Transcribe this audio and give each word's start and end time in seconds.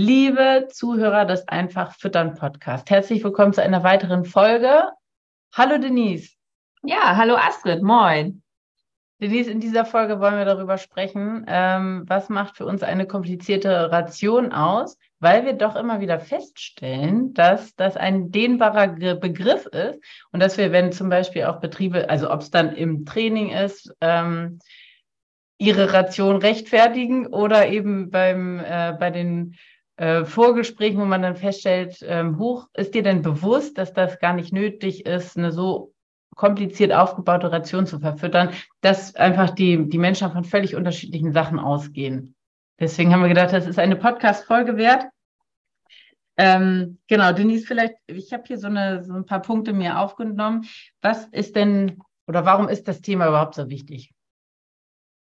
Liebe 0.00 0.68
Zuhörer 0.70 1.24
des 1.24 1.48
Einfach 1.48 1.92
Füttern 1.92 2.36
Podcast, 2.36 2.88
herzlich 2.88 3.24
willkommen 3.24 3.52
zu 3.52 3.64
einer 3.64 3.82
weiteren 3.82 4.24
Folge. 4.24 4.84
Hallo 5.52 5.76
Denise. 5.76 6.36
Ja, 6.84 7.16
hallo 7.16 7.34
Astrid, 7.34 7.82
moin. 7.82 8.44
Denise, 9.20 9.50
in 9.50 9.58
dieser 9.58 9.84
Folge 9.84 10.20
wollen 10.20 10.36
wir 10.36 10.44
darüber 10.44 10.78
sprechen, 10.78 11.44
ähm, 11.48 12.04
was 12.06 12.28
macht 12.28 12.56
für 12.58 12.64
uns 12.64 12.84
eine 12.84 13.08
komplizierte 13.08 13.90
Ration 13.90 14.52
aus, 14.52 14.96
weil 15.18 15.44
wir 15.44 15.54
doch 15.54 15.74
immer 15.74 15.98
wieder 15.98 16.20
feststellen, 16.20 17.34
dass 17.34 17.74
das 17.74 17.96
ein 17.96 18.30
dehnbarer 18.30 19.16
Begriff 19.16 19.66
ist 19.66 19.98
und 20.30 20.38
dass 20.38 20.58
wir, 20.58 20.70
wenn 20.70 20.92
zum 20.92 21.08
Beispiel 21.08 21.46
auch 21.46 21.58
Betriebe, 21.58 22.08
also 22.08 22.30
ob 22.30 22.42
es 22.42 22.52
dann 22.52 22.72
im 22.72 23.04
Training 23.04 23.50
ist, 23.50 23.92
ähm, 24.00 24.60
ihre 25.58 25.92
Ration 25.92 26.36
rechtfertigen 26.36 27.26
oder 27.26 27.66
eben 27.66 28.10
beim, 28.12 28.60
äh, 28.60 28.92
bei 28.96 29.10
den 29.10 29.56
äh, 29.98 30.24
Vorgesprächen, 30.24 31.00
wo 31.00 31.04
man 31.04 31.22
dann 31.22 31.36
feststellt, 31.36 31.98
ähm, 32.02 32.38
hoch, 32.38 32.68
ist 32.74 32.94
dir 32.94 33.02
denn 33.02 33.22
bewusst, 33.22 33.78
dass 33.78 33.92
das 33.92 34.18
gar 34.18 34.32
nicht 34.32 34.52
nötig 34.52 35.06
ist, 35.06 35.36
eine 35.36 35.52
so 35.52 35.92
kompliziert 36.36 36.92
aufgebaute 36.92 37.50
Ration 37.50 37.86
zu 37.86 37.98
verfüttern, 37.98 38.50
dass 38.80 39.16
einfach 39.16 39.50
die, 39.50 39.88
die 39.88 39.98
Menschen 39.98 40.30
von 40.30 40.44
völlig 40.44 40.76
unterschiedlichen 40.76 41.32
Sachen 41.32 41.58
ausgehen. 41.58 42.36
Deswegen 42.78 43.12
haben 43.12 43.22
wir 43.22 43.28
gedacht, 43.28 43.52
das 43.52 43.66
ist 43.66 43.78
eine 43.78 43.96
Podcast-Folge 43.96 44.76
wert. 44.76 45.06
Ähm, 46.36 46.98
genau, 47.08 47.32
Denise, 47.32 47.66
vielleicht, 47.66 47.94
ich 48.06 48.32
habe 48.32 48.44
hier 48.46 48.58
so, 48.58 48.68
eine, 48.68 49.02
so 49.02 49.12
ein 49.12 49.26
paar 49.26 49.42
Punkte 49.42 49.72
mir 49.72 49.98
aufgenommen. 49.98 50.68
Was 51.02 51.26
ist 51.26 51.56
denn 51.56 51.98
oder 52.28 52.44
warum 52.44 52.68
ist 52.68 52.86
das 52.86 53.00
Thema 53.00 53.26
überhaupt 53.26 53.56
so 53.56 53.68
wichtig? 53.68 54.12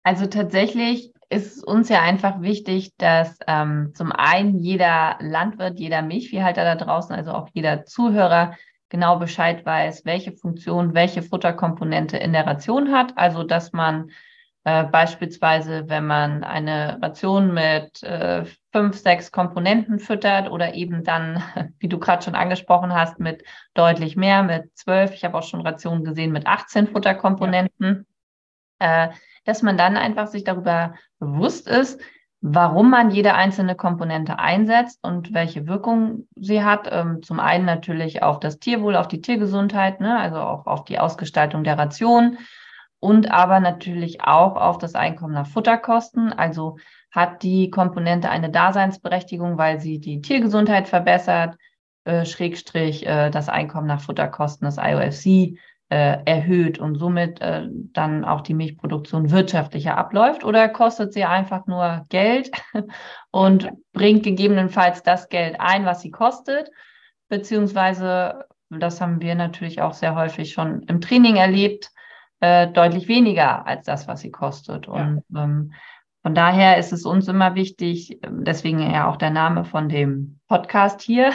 Also 0.05 0.27
tatsächlich 0.27 1.13
ist 1.31 1.65
uns 1.65 1.89
ja 1.89 2.03
einfach 2.03 2.43
wichtig, 2.43 2.97
dass 2.99 3.39
ähm, 3.47 3.93
zum 3.95 4.13
einen 4.13 4.59
jeder 4.59 5.17
Landwirt, 5.21 5.79
jeder 5.79 6.03
Milchviehhalter 6.03 6.65
da 6.65 6.75
draußen, 6.75 7.15
also 7.15 7.33
auch 7.33 7.49
jeder 7.53 7.85
Zuhörer 7.85 8.57
genau 8.89 9.19
Bescheid 9.19 9.65
weiß, 9.65 10.05
welche 10.05 10.33
Funktion, 10.33 10.93
welche 10.95 11.23
Futterkomponente 11.23 12.17
in 12.17 12.33
der 12.33 12.47
Ration 12.47 12.93
hat. 12.93 13.17
Also 13.17 13.45
dass 13.45 13.73
man 13.73 14.11
äh, 14.65 14.85
beispielsweise, 14.85 15.89
wenn 15.89 16.07
man 16.07 16.43
eine 16.43 16.99
Ration 17.01 17.55
mit 17.55 18.03
äh, 18.03 18.45
fünf, 18.73 18.99
sechs 18.99 19.31
Komponenten 19.31 20.01
füttert 20.01 20.51
oder 20.51 20.75
eben 20.75 21.05
dann, 21.05 21.43
wie 21.79 21.89
du 21.89 22.01
gerade 22.01 22.25
schon 22.25 22.35
angesprochen 22.35 22.93
hast, 22.93 23.21
mit 23.21 23.45
deutlich 23.75 24.17
mehr, 24.17 24.43
mit 24.43 24.77
zwölf, 24.77 25.15
ich 25.15 25.25
habe 25.25 25.39
auch 25.39 25.45
schon 25.45 25.61
Rationen 25.61 26.05
gesehen 26.05 26.33
mit 26.33 26.47
18 26.47 26.89
Futterkomponenten, 26.89 28.07
ja. 28.09 28.10
Äh, 28.81 29.09
dass 29.45 29.63
man 29.63 29.79
dann 29.79 29.97
einfach 29.97 30.27
sich 30.27 30.45
darüber 30.45 30.95
bewusst 31.19 31.69
ist, 31.69 32.01
warum 32.41 32.91
man 32.91 33.11
jede 33.11 33.35
einzelne 33.35 33.75
Komponente 33.75 34.39
einsetzt 34.39 34.99
und 35.03 35.35
welche 35.35 35.67
Wirkung 35.67 36.27
sie 36.37 36.65
hat. 36.65 36.89
Ähm, 36.91 37.23
zum 37.23 37.39
einen 37.39 37.67
natürlich 37.67 38.23
auf 38.23 38.41
das 38.41 38.59
Tierwohl, 38.59 38.97
auf 38.97 39.09
die 39.09 39.21
Tiergesundheit, 39.21 40.01
ne, 40.01 40.19
also 40.19 40.39
auch 40.39 40.67
auf 40.67 40.85
die 40.85 40.99
Ausgestaltung 40.99 41.65
der 41.65 41.79
Ration 41.79 42.39
und 42.99 43.31
aber 43.31 43.61
natürlich 43.61 44.23
auch 44.23 44.57
auf 44.57 44.79
das 44.79 44.95
Einkommen 44.95 45.35
nach 45.35 45.47
Futterkosten. 45.47 46.33
Also 46.33 46.77
hat 47.11 47.43
die 47.43 47.71
Komponente 47.71 48.31
eine 48.31 48.51
Daseinsberechtigung, 48.51 49.59
weil 49.59 49.81
sie 49.81 49.99
die 49.99 50.21
Tiergesundheit 50.21 50.89
verbessert, 50.89 51.57
äh, 52.05 52.25
Schrägstrich 52.25 53.07
äh, 53.07 53.31
das 53.31 53.49
Einkommen 53.49 53.87
nach 53.87 54.01
Futterkosten, 54.01 54.65
das 54.65 54.79
IOFC 54.79 55.59
erhöht 56.25 56.79
und 56.79 56.97
somit 56.97 57.41
äh, 57.41 57.67
dann 57.69 58.25
auch 58.25 58.43
die 58.43 58.55
Milchproduktion 58.55 59.31
wirtschaftlicher 59.33 59.99
abläuft 59.99 60.45
oder 60.45 60.69
kostet 60.69 61.13
sie 61.13 61.25
einfach 61.25 61.67
nur 61.67 62.07
Geld 62.09 62.51
und 63.33 63.71
bringt 63.93 64.23
gegebenenfalls 64.23 65.03
das 65.03 65.29
Geld 65.29 65.57
ein, 65.59 65.85
was 65.85 66.01
sie 66.01 66.13
kostet, 66.13 66.71
beziehungsweise, 67.29 68.45
das 68.71 69.01
haben 69.01 69.21
wir 69.21 69.35
natürlich 69.35 69.83
auch 69.83 69.93
sehr 69.93 70.15
häufig 70.15 70.53
schon 70.53 70.83
im 70.85 71.01
Training 71.01 71.37
erlebt, 71.37 71.91
äh, 72.39 72.69
deutlich 72.69 73.09
weniger 73.09 73.67
als 73.67 73.85
das, 73.87 74.07
was 74.07 74.21
sie 74.21 74.31
kostet. 74.31 74.87
Ja. 74.87 74.93
Und 74.93 75.25
ähm, 75.37 75.73
von 76.23 76.35
daher 76.37 76.79
ist 76.79 76.93
es 76.93 77.05
uns 77.05 77.27
immer 77.27 77.57
wichtig, 77.57 78.21
deswegen 78.29 78.79
ja 78.79 79.09
auch 79.09 79.17
der 79.17 79.31
Name 79.31 79.65
von 79.65 79.89
dem 79.89 80.39
Podcast 80.47 81.03
hier, 81.03 81.33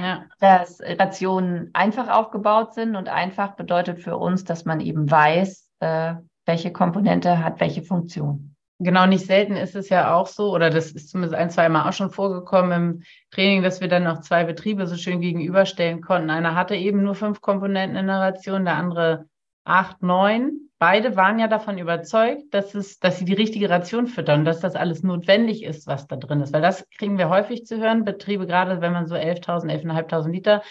ja. 0.00 0.24
dass 0.38 0.80
Rationen 0.80 1.70
einfach 1.72 2.08
aufgebaut 2.08 2.74
sind 2.74 2.96
und 2.96 3.08
einfach 3.08 3.56
bedeutet 3.56 4.00
für 4.00 4.16
uns, 4.16 4.44
dass 4.44 4.64
man 4.64 4.80
eben 4.80 5.10
weiß, 5.10 5.70
äh, 5.80 6.14
welche 6.46 6.72
Komponente 6.72 7.42
hat 7.44 7.60
welche 7.60 7.82
Funktion. 7.82 8.54
Genau, 8.82 9.06
nicht 9.06 9.26
selten 9.26 9.56
ist 9.56 9.76
es 9.76 9.90
ja 9.90 10.14
auch 10.14 10.26
so, 10.26 10.54
oder 10.54 10.70
das 10.70 10.92
ist 10.92 11.10
zumindest 11.10 11.34
ein, 11.34 11.50
zwei 11.50 11.68
Mal 11.68 11.86
auch 11.86 11.92
schon 11.92 12.10
vorgekommen 12.10 12.72
im 12.72 13.02
Training, 13.30 13.62
dass 13.62 13.82
wir 13.82 13.88
dann 13.88 14.04
noch 14.04 14.22
zwei 14.22 14.44
Betriebe 14.44 14.86
so 14.86 14.96
schön 14.96 15.20
gegenüberstellen 15.20 16.00
konnten. 16.00 16.30
Einer 16.30 16.54
hatte 16.54 16.76
eben 16.76 17.02
nur 17.02 17.14
fünf 17.14 17.42
Komponenten 17.42 17.98
in 17.98 18.06
der 18.06 18.20
Ration, 18.20 18.64
der 18.64 18.76
andere 18.76 19.26
acht, 19.70 20.02
neun 20.02 20.70
beide 20.80 21.14
waren 21.14 21.38
ja 21.38 21.46
davon 21.46 21.78
überzeugt, 21.78 22.52
dass, 22.52 22.74
es, 22.74 22.98
dass 22.98 23.18
sie 23.18 23.24
die 23.26 23.34
richtige 23.34 23.70
Ration 23.70 24.08
füttern 24.08 24.44
dass 24.44 24.60
das 24.60 24.74
alles 24.74 25.04
notwendig 25.04 25.62
ist, 25.62 25.86
was 25.86 26.08
da 26.08 26.16
drin 26.16 26.40
ist. 26.40 26.52
Weil 26.52 26.62
das 26.62 26.88
kriegen 26.98 27.18
wir 27.18 27.28
häufig 27.28 27.66
zu 27.66 27.78
hören. 27.78 28.04
Betriebe, 28.04 28.46
gerade 28.46 28.80
wenn 28.80 28.92
man 28.92 29.06
so 29.06 29.14
11.000, 29.14 29.70
11.500 29.84 30.28
Liter 30.28 30.62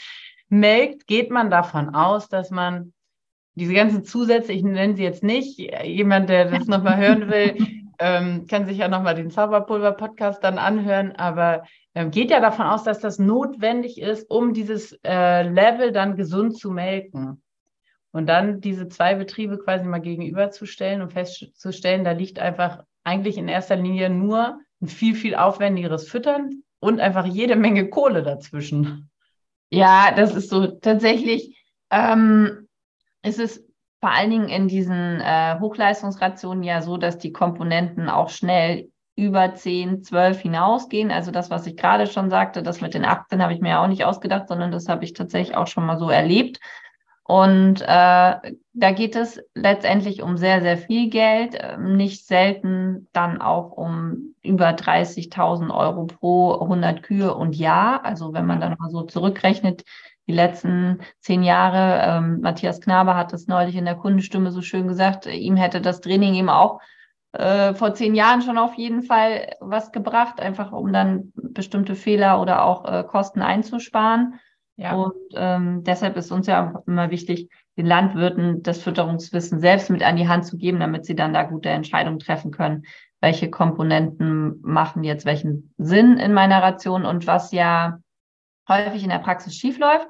melkt, 0.50 1.08
geht 1.08 1.30
man 1.30 1.50
davon 1.50 1.94
aus, 1.94 2.28
dass 2.28 2.50
man 2.50 2.92
diese 3.54 3.74
ganzen 3.74 4.04
Zusätze, 4.04 4.52
ich 4.52 4.64
nenne 4.64 4.96
sie 4.96 5.04
jetzt 5.04 5.24
nicht, 5.24 5.60
jemand, 5.84 6.30
der 6.30 6.46
das 6.46 6.66
nochmal 6.66 6.98
hören 6.98 7.30
will, 7.30 7.56
ähm, 8.00 8.48
kann 8.48 8.66
sich 8.66 8.78
ja 8.78 8.88
nochmal 8.88 9.14
den 9.14 9.30
Zauberpulver-Podcast 9.30 10.44
dann 10.44 10.58
anhören, 10.58 11.12
aber 11.18 11.64
ähm, 11.94 12.10
geht 12.10 12.32
ja 12.32 12.40
davon 12.40 12.66
aus, 12.66 12.84
dass 12.84 13.00
das 13.00 13.20
notwendig 13.20 14.02
ist, 14.02 14.30
um 14.32 14.54
dieses 14.54 14.98
äh, 15.04 15.44
Level 15.44 15.92
dann 15.92 16.16
gesund 16.16 16.58
zu 16.58 16.72
melken. 16.72 17.44
Und 18.12 18.28
dann 18.28 18.60
diese 18.62 18.88
zwei 18.88 19.16
Betriebe 19.16 19.60
quasi 19.60 19.86
mal 19.86 20.00
gegenüberzustellen 20.02 21.02
und 21.02 21.14
festzustellen, 21.14 22.04
da 22.04 22.12
liegt 22.12 22.40
einfach 22.40 22.84
eigentlich 23.04 23.38
in 23.38 23.48
erster 23.48 23.76
Linie 23.76 24.10
nur 24.10 24.60
ein 24.82 24.88
viel, 24.88 25.16
viel 25.16 25.36
aufwendigeres 25.36 26.10
Füttern 26.10 26.64
und 26.80 27.00
einfach 27.00 27.26
jede 27.26 27.56
Menge 27.56 27.90
Kohle 27.90 28.24
dazwischen. 28.24 29.10
Ja, 29.70 30.12
das 30.16 30.36
ist 30.36 30.50
so 30.50 30.68
tatsächlich, 30.68 31.64
ähm, 31.92 32.68
ist 33.22 33.40
es 33.40 33.64
vor 34.00 34.12
allen 34.12 34.32
Dingen 34.32 34.50
in 34.50 34.68
diesen 34.68 35.20
äh, 35.22 35.60
Hochleistungsrationen 35.60 36.64
ja 36.64 36.82
so, 36.82 36.98
dass 36.98 37.18
die 37.18 37.34
Komponenten 37.34 38.10
auch 38.10 38.30
schnell 38.30 38.90
über 39.16 39.54
10, 39.54 40.02
12 40.04 40.40
hinausgehen. 40.40 41.12
Also 41.12 41.32
das, 41.32 41.50
was 41.50 41.68
ich 41.68 41.76
gerade 41.76 42.08
schon 42.08 42.30
sagte, 42.30 42.64
das 42.64 42.80
mit 42.80 42.94
den 42.94 43.04
18 43.04 43.44
habe 43.44 43.54
ich 43.54 43.60
mir 43.60 43.72
ja 43.72 43.84
auch 43.84 43.88
nicht 43.88 44.06
ausgedacht, 44.06 44.48
sondern 44.48 44.72
das 44.72 44.88
habe 44.88 45.04
ich 45.04 45.14
tatsächlich 45.14 45.58
auch 45.58 45.68
schon 45.68 45.86
mal 45.86 46.00
so 46.00 46.10
erlebt. 46.10 46.60
Und 47.30 47.82
äh, 47.82 47.86
da 47.86 48.92
geht 48.96 49.16
es 49.16 49.40
letztendlich 49.54 50.24
um 50.24 50.36
sehr, 50.36 50.62
sehr 50.62 50.80
viel 50.80 51.12
Geld, 51.12 51.56
ähm, 51.60 51.96
nicht 51.96 52.26
selten 52.26 53.08
dann 53.14 53.40
auch 53.40 53.70
um 53.70 54.34
über 54.42 54.70
30.000 54.70 55.70
Euro 55.72 56.08
pro 56.08 56.54
100 56.54 57.04
Kühe 57.04 57.36
und 57.36 57.56
Jahr. 57.56 58.04
Also 58.04 58.34
wenn 58.34 58.48
man 58.48 58.60
dann 58.60 58.76
mal 58.80 58.90
so 58.90 59.04
zurückrechnet, 59.04 59.84
die 60.26 60.34
letzten 60.34 61.02
zehn 61.20 61.44
Jahre, 61.44 62.02
ähm, 62.04 62.42
Matthias 62.42 62.82
Knabe 62.82 63.14
hat 63.16 63.32
es 63.32 63.46
neulich 63.46 63.76
in 63.76 63.86
der 63.86 63.94
Kundenstimme 63.94 64.52
so 64.52 64.64
schön 64.64 64.88
gesagt, 64.88 65.28
ihm 65.28 65.56
hätte 65.56 65.82
das 65.82 66.02
Training 66.02 66.34
eben 66.34 66.50
auch 66.50 66.82
äh, 67.34 67.76
vor 67.76 67.94
zehn 67.94 68.16
Jahren 68.16 68.42
schon 68.42 68.58
auf 68.58 68.74
jeden 68.74 69.04
Fall 69.04 69.56
was 69.60 69.92
gebracht, 69.92 70.40
einfach 70.40 70.72
um 70.72 70.92
dann 70.92 71.32
bestimmte 71.36 71.94
Fehler 71.94 72.42
oder 72.42 72.64
auch 72.64 72.86
äh, 72.86 73.04
Kosten 73.04 73.44
einzusparen. 73.44 74.40
Ja. 74.80 74.94
Und 74.94 75.14
ähm, 75.36 75.84
deshalb 75.84 76.16
ist 76.16 76.32
uns 76.32 76.48
ja 76.48 76.72
auch 76.72 76.88
immer 76.88 77.12
wichtig, 77.12 77.50
den 77.78 77.86
Landwirten 77.86 78.64
das 78.64 78.82
Fütterungswissen 78.82 79.60
selbst 79.60 79.90
mit 79.90 80.02
an 80.04 80.16
die 80.16 80.30
Hand 80.30 80.46
zu 80.46 80.58
geben, 80.58 80.80
damit 80.80 81.06
sie 81.06 81.16
dann 81.16 81.34
da 81.34 81.44
gute 81.44 81.68
Entscheidungen 81.68 82.20
treffen 82.20 82.52
können, 82.52 82.84
welche 83.20 83.50
Komponenten 83.50 84.62
machen 84.62 85.04
jetzt 85.04 85.26
welchen 85.26 85.74
Sinn 85.78 86.18
in 86.18 86.34
meiner 86.34 86.64
Ration 86.64 87.06
und 87.06 87.28
was 87.28 87.52
ja 87.52 88.00
häufig 88.70 89.04
in 89.04 89.10
der 89.10 89.20
Praxis 89.20 89.54
schiefläuft. 89.54 90.08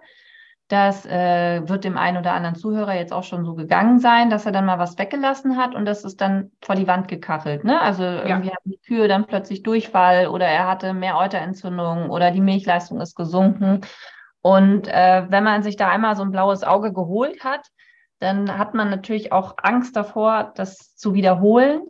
Das 0.67 1.03
äh, 1.07 1.67
wird 1.67 1.83
dem 1.83 1.97
einen 1.97 2.17
oder 2.17 2.33
anderen 2.33 2.53
Zuhörer 2.53 2.93
jetzt 2.93 3.11
auch 3.11 3.23
schon 3.23 3.43
so 3.43 3.55
gegangen 3.55 3.97
sein, 3.97 4.29
dass 4.29 4.45
er 4.45 4.51
dann 4.51 4.67
mal 4.67 4.77
was 4.77 4.99
weggelassen 4.99 5.57
hat 5.57 5.73
und 5.73 5.85
das 5.85 6.03
ist 6.03 6.21
dann 6.21 6.51
vor 6.61 6.75
die 6.75 6.85
Wand 6.85 7.07
gekachelt. 7.07 7.63
Ne? 7.63 7.81
Also 7.81 8.03
ja. 8.03 8.27
irgendwie 8.27 8.51
haben 8.51 8.65
die 8.65 8.79
Kühe 8.85 9.07
dann 9.07 9.25
plötzlich 9.25 9.63
Durchfall 9.63 10.27
oder 10.27 10.45
er 10.45 10.67
hatte 10.67 10.93
mehr 10.93 11.17
Euterentzündung 11.17 12.11
oder 12.11 12.29
die 12.29 12.41
Milchleistung 12.41 13.01
ist 13.01 13.15
gesunken. 13.15 13.81
Und 14.41 14.87
äh, 14.87 15.25
wenn 15.29 15.43
man 15.43 15.63
sich 15.63 15.75
da 15.75 15.89
einmal 15.89 16.15
so 16.15 16.23
ein 16.23 16.31
blaues 16.31 16.63
Auge 16.63 16.93
geholt 16.93 17.43
hat, 17.43 17.67
dann 18.19 18.57
hat 18.57 18.73
man 18.73 18.89
natürlich 18.89 19.31
auch 19.31 19.55
Angst 19.57 19.95
davor, 19.95 20.51
das 20.55 20.95
zu 20.95 21.13
wiederholen. 21.13 21.83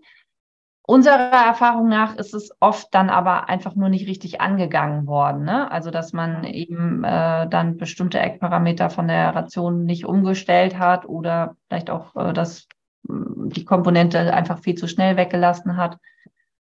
Unserer 0.89 1.45
Erfahrung 1.45 1.87
nach 1.87 2.15
ist 2.15 2.33
es 2.33 2.49
oft 2.59 2.87
dann 2.95 3.11
aber 3.11 3.47
einfach 3.47 3.75
nur 3.75 3.89
nicht 3.89 4.07
richtig 4.07 4.41
angegangen 4.41 5.05
worden. 5.05 5.43
Ne? 5.43 5.69
Also, 5.69 5.91
dass 5.91 6.13
man 6.13 6.43
eben 6.45 7.03
äh, 7.03 7.47
dann 7.47 7.77
bestimmte 7.77 8.19
Eckparameter 8.19 8.89
von 8.89 9.07
der 9.07 9.35
Ration 9.35 9.85
nicht 9.85 10.05
umgestellt 10.05 10.79
hat 10.79 11.07
oder 11.07 11.55
vielleicht 11.67 11.91
auch, 11.91 12.15
äh, 12.15 12.33
dass 12.33 12.67
mm, 13.03 13.49
die 13.49 13.65
Komponente 13.65 14.33
einfach 14.33 14.59
viel 14.59 14.73
zu 14.73 14.87
schnell 14.87 15.15
weggelassen 15.15 15.77
hat 15.77 15.97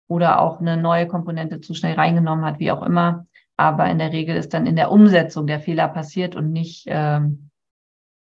oder 0.06 0.40
auch 0.40 0.60
eine 0.60 0.76
neue 0.76 1.06
Komponente 1.06 1.62
zu 1.62 1.72
schnell 1.72 1.94
reingenommen 1.94 2.44
hat, 2.44 2.58
wie 2.58 2.72
auch 2.72 2.82
immer. 2.82 3.26
Aber 3.60 3.90
in 3.90 3.98
der 3.98 4.10
Regel 4.10 4.36
ist 4.36 4.54
dann 4.54 4.64
in 4.64 4.74
der 4.74 4.90
Umsetzung 4.90 5.46
der 5.46 5.60
Fehler 5.60 5.86
passiert 5.86 6.34
und 6.34 6.50
nicht, 6.50 6.84
ähm, 6.86 7.50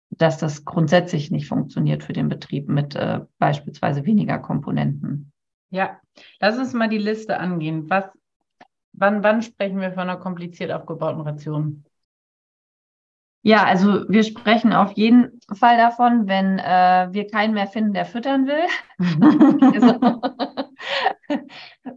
dass 0.09 0.37
das 0.37 0.63
grundsätzlich 0.63 1.31
nicht 1.31 1.49
funktioniert 1.49 2.01
für 2.05 2.13
den 2.13 2.29
Betrieb 2.29 2.69
mit 2.69 2.95
äh, 2.95 3.19
beispielsweise 3.37 4.05
weniger 4.05 4.39
Komponenten. 4.39 5.33
Ja, 5.69 5.99
lass 6.39 6.57
uns 6.57 6.71
mal 6.73 6.87
die 6.87 6.97
Liste 6.97 7.41
angehen. 7.41 7.89
Was, 7.89 8.05
wann, 8.93 9.21
wann 9.21 9.41
sprechen 9.41 9.81
wir 9.81 9.91
von 9.91 10.03
einer 10.03 10.15
kompliziert 10.15 10.71
aufgebauten 10.71 11.19
Ration? 11.19 11.83
Ja, 13.41 13.65
also 13.65 14.07
wir 14.07 14.23
sprechen 14.23 14.71
auf 14.71 14.93
jeden 14.93 15.41
Fall 15.53 15.75
davon, 15.75 16.29
wenn 16.29 16.57
äh, 16.57 17.09
wir 17.11 17.27
keinen 17.27 17.53
mehr 17.53 17.67
finden, 17.67 17.91
der 17.91 18.05
füttern 18.05 18.47
will. 18.47 18.63
also, 19.73 20.21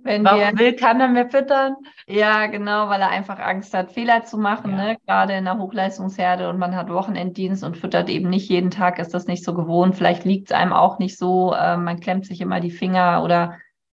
wenn 0.03 0.25
Warum 0.25 0.41
wir, 0.41 0.59
will 0.59 0.77
keiner 0.77 1.09
mehr 1.09 1.29
füttern? 1.29 1.77
Ja, 2.07 2.47
genau, 2.47 2.89
weil 2.89 3.01
er 3.01 3.11
einfach 3.11 3.39
Angst 3.39 3.75
hat, 3.75 3.93
Fehler 3.93 4.25
zu 4.25 4.39
machen, 4.39 4.73
ja. 4.73 4.77
ne? 4.77 4.97
gerade 5.07 5.35
in 5.35 5.45
der 5.45 5.59
Hochleistungsherde 5.59 6.49
und 6.49 6.59
man 6.59 6.77
hat 6.77 6.91
Wochenenddienst 6.91 7.65
und 7.65 7.77
füttert 7.77 8.09
eben 8.09 8.31
nicht 8.31 8.49
jeden 8.49 8.71
Tag, 8.71 8.99
ist 8.99 9.15
das 9.15 9.27
nicht 9.27 9.45
so 9.45 9.55
gewohnt. 9.55 9.97
Vielleicht 9.97 10.25
liegt 10.25 10.51
es 10.51 10.57
einem 10.57 10.73
auch 10.73 10.99
nicht 10.99 11.19
so, 11.19 11.55
äh, 11.55 11.77
man 11.77 12.01
klemmt 12.01 12.27
sich 12.27 12.41
immer 12.41 12.61
die 12.61 12.71
Finger 12.71 13.23
oder 13.25 13.59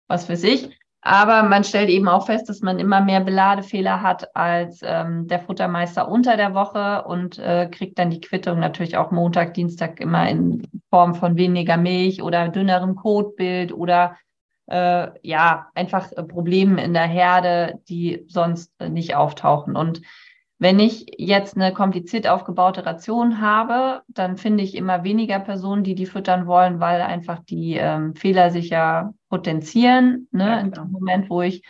was 0.09 0.27
für 0.27 0.37
sich. 0.37 0.71
Aber 1.03 1.45
man 1.45 1.65
stellt 1.65 1.89
eben 1.89 2.09
auch 2.09 2.27
fest, 2.27 2.49
dass 2.51 2.61
man 2.61 2.79
immer 2.79 3.01
mehr 3.01 3.21
Beladefehler 3.21 4.03
hat 4.03 4.37
als 4.37 4.81
ähm, 4.83 5.29
der 5.29 5.41
Futtermeister 5.41 6.09
unter 6.09 6.37
der 6.37 6.53
Woche 6.53 7.05
und 7.05 7.39
äh, 7.39 7.69
kriegt 7.71 7.99
dann 7.99 8.11
die 8.11 8.21
Quittung 8.21 8.59
natürlich 8.59 8.99
auch 8.99 9.11
Montag, 9.11 9.55
Dienstag 9.55 9.99
immer 9.99 10.29
in 10.29 10.63
Form 10.91 11.15
von 11.15 11.37
weniger 11.37 11.79
Milch 11.79 12.23
oder 12.23 12.49
dünnerem 12.49 12.97
Kotbild 12.97 13.73
oder 13.73 14.17
äh, 14.71 15.09
ja, 15.23 15.69
einfach 15.75 16.11
Problemen 16.29 16.79
in 16.79 16.95
der 16.95 17.07
Herde, 17.07 17.81
die 17.89 18.25
sonst 18.29 18.73
nicht 18.81 19.15
auftauchen. 19.15 19.77
Und 19.77 20.03
wenn 20.59 20.79
ich 20.79 21.07
jetzt 21.17 21.57
eine 21.57 21.73
kompliziert 21.73 22.29
aufgebaute 22.29 22.85
Ration 22.85 23.41
habe, 23.41 24.03
dann 24.09 24.37
finde 24.37 24.63
ich 24.63 24.75
immer 24.75 25.05
weniger 25.05 25.41
Personen, 25.41 25.85
die 25.85 25.95
die 25.95 26.07
füttern 26.07 26.47
wollen, 26.47 26.81
weil 26.81 27.01
einfach 27.01 27.39
die 27.41 27.77
ähm, 27.77 28.15
Fehler 28.15 28.51
sich 28.51 28.69
ja 28.69 29.15
potenzieren. 29.31 30.29
Ne? 30.33 30.47
Ja, 30.47 30.59
In 30.59 30.73
dem 30.73 30.91
Moment, 30.91 31.31
wo 31.31 31.41
ich 31.41 31.63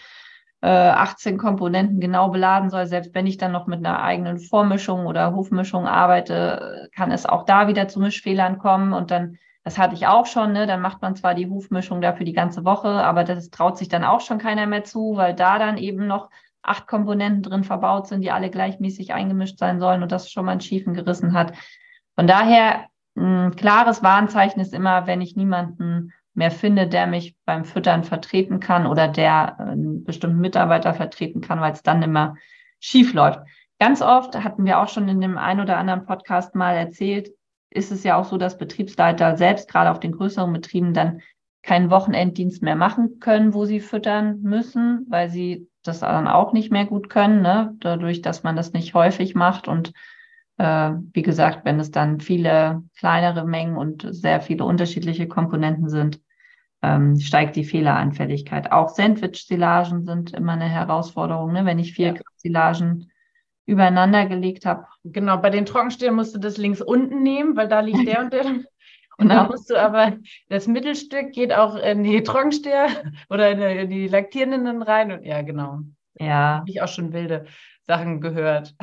äh, 0.61 0.69
18 0.69 1.39
Komponenten 1.39 2.01
genau 2.01 2.31
beladen 2.31 2.69
soll, 2.69 2.87
selbst 2.87 3.15
wenn 3.15 3.29
ich 3.29 3.39
dann 3.39 3.53
noch 3.53 3.69
mit 3.69 3.79
einer 3.79 4.03
eigenen 4.03 4.41
Vormischung 4.41 5.07
oder 5.07 5.35
Hofmischung 5.37 5.87
arbeite, 5.87 6.91
kann 6.93 7.13
es 7.13 7.27
auch 7.27 7.45
da 7.45 7.69
wieder 7.69 7.87
zu 7.87 8.01
Mischfehlern 8.01 8.59
kommen. 8.59 8.93
Und 8.93 9.13
dann, 9.13 9.39
das 9.63 9.79
hatte 9.79 9.95
ich 9.95 10.07
auch 10.07 10.27
schon, 10.27 10.53
ne? 10.53 10.67
dann 10.67 10.81
macht 10.81 11.03
man 11.03 11.17
zwar 11.17 11.35
die 11.35 11.49
Hofmischung 11.49 12.01
dafür 12.01 12.25
die 12.25 12.33
ganze 12.33 12.65
Woche, 12.65 12.89
aber 12.89 13.25
das 13.25 13.51
traut 13.51 13.77
sich 13.77 13.89
dann 13.89 14.05
auch 14.05 14.21
schon 14.21 14.39
keiner 14.39 14.67
mehr 14.67 14.85
zu, 14.85 15.17
weil 15.17 15.35
da 15.35 15.59
dann 15.59 15.77
eben 15.77 16.07
noch 16.07 16.31
acht 16.63 16.87
Komponenten 16.87 17.43
drin 17.43 17.65
verbaut 17.65 18.07
sind, 18.07 18.23
die 18.23 18.31
alle 18.31 18.51
gleichmäßig 18.51 19.13
eingemischt 19.13 19.59
sein 19.59 19.81
sollen 19.81 20.03
und 20.03 20.13
das 20.13 20.31
schon 20.31 20.45
mal 20.45 20.53
einen 20.53 20.61
Schiefen 20.61 20.95
gerissen 20.95 21.35
hat. 21.35 21.55
Von 22.15 22.27
daher, 22.27 22.87
ein 23.17 23.55
klares 23.57 24.03
Warnzeichen 24.03 24.61
ist 24.61 24.73
immer, 24.73 25.07
wenn 25.07 25.21
ich 25.21 25.37
niemanden 25.37 26.13
mehr 26.33 26.51
finde, 26.51 26.87
der 26.87 27.07
mich 27.07 27.35
beim 27.45 27.65
Füttern 27.65 28.05
vertreten 28.05 28.61
kann 28.61 28.87
oder 28.87 29.09
der 29.09 29.59
einen 29.59 30.05
bestimmten 30.05 30.39
Mitarbeiter 30.39 30.95
vertreten 30.95 31.41
kann, 31.41 31.61
weil 31.61 31.73
es 31.73 31.83
dann 31.83 32.03
immer 32.03 32.37
schief 32.79 33.13
läuft. 33.13 33.41
Ganz 33.79 34.01
oft 34.01 34.43
hatten 34.43 34.65
wir 34.65 34.79
auch 34.79 34.89
schon 34.89 35.09
in 35.09 35.21
dem 35.21 35.39
einen 35.39 35.61
oder 35.61 35.77
anderen 35.77 36.07
Podcast 36.07 36.55
mal 36.55 36.77
erzählt, 36.77 37.31
ist 37.71 37.93
es 37.93 38.05
ja 38.05 38.17
auch 38.17 38.25
so, 38.25 38.37
dass 38.37 38.59
Betriebsleiter 38.59 39.37
selbst 39.37 39.69
gerade 39.69 39.91
auf 39.91 40.01
den 40.01 40.13
größeren 40.13 40.53
Betrieben 40.53 40.93
dann 40.93 41.23
keinen 41.63 41.91
Wochenenddienst 41.91 42.63
mehr 42.63 42.77
machen 42.77 43.21
können, 43.21 43.55
wo 43.55 43.65
sie 43.65 43.81
füttern 43.81 44.41
müssen, 44.43 45.07
weil 45.09 45.31
sie 45.31 45.69
das 45.83 46.01
dann 46.01 46.29
auch 46.29 46.53
nicht 46.53 46.73
mehr 46.73 46.87
gut 46.87 47.09
können, 47.09 47.43
ne? 47.43 47.75
dadurch, 47.81 48.23
dass 48.23 48.43
man 48.43 48.57
das 48.57 48.73
nicht 48.73 48.95
häufig 48.95 49.35
macht. 49.35 49.69
Und 49.69 49.93
äh, 50.59 50.93
wie 51.13 51.23
gesagt, 51.23 51.65
wenn 51.65 51.79
es 51.81 51.91
dann 51.91 52.21
viele 52.21 52.83
kleinere 52.99 53.47
Mengen 53.47 53.77
und 53.77 54.07
sehr 54.11 54.41
viele 54.41 54.65
unterschiedliche 54.65 55.29
Komponenten 55.29 55.89
sind, 55.89 56.21
ähm, 56.83 57.19
steigt 57.21 57.57
die 57.57 57.65
Fehleranfälligkeit. 57.65 58.73
Auch 58.73 58.89
Sandwich-Silagen 58.89 60.05
sind 60.05 60.33
immer 60.33 60.53
eine 60.53 60.69
Herausforderung, 60.69 61.53
ne? 61.53 61.65
wenn 61.65 61.79
ich 61.79 61.93
vier 61.93 62.15
ja. 62.15 62.21
Silagen 62.37 63.11
übereinander 63.67 64.27
gelegt 64.27 64.67
habe. 64.67 64.87
Genau, 65.05 65.37
bei 65.37 65.51
den 65.51 65.67
Trockenstellen 65.67 66.15
musst 66.15 66.35
du 66.35 66.39
das 66.39 66.57
links 66.57 66.81
unten 66.81 67.23
nehmen, 67.23 67.57
weil 67.57 67.69
da 67.69 67.81
liegt 67.81 68.07
der 68.07 68.21
und 68.21 68.33
der. 68.33 68.45
Und 69.19 69.29
dann 69.29 69.49
musst 69.49 69.69
du 69.69 69.77
aber, 69.77 70.15
das 70.49 70.67
Mittelstück 70.67 71.33
geht 71.33 71.53
auch 71.53 71.77
in 71.77 72.03
die 72.03 72.23
Trockensteher 72.23 72.89
oder 73.29 73.51
in 73.51 73.91
die 73.91 74.09
Laktierenden 74.09 74.83
rein. 74.83 75.13
Und 75.13 75.25
ja, 75.25 75.43
genau. 75.43 75.81
Ja. 76.19 76.59
Habe 76.61 76.71
ich 76.71 76.81
auch 76.81 76.89
schon 76.89 77.13
wilde 77.13 77.45
Sachen 77.87 78.21
gehört. 78.21 78.75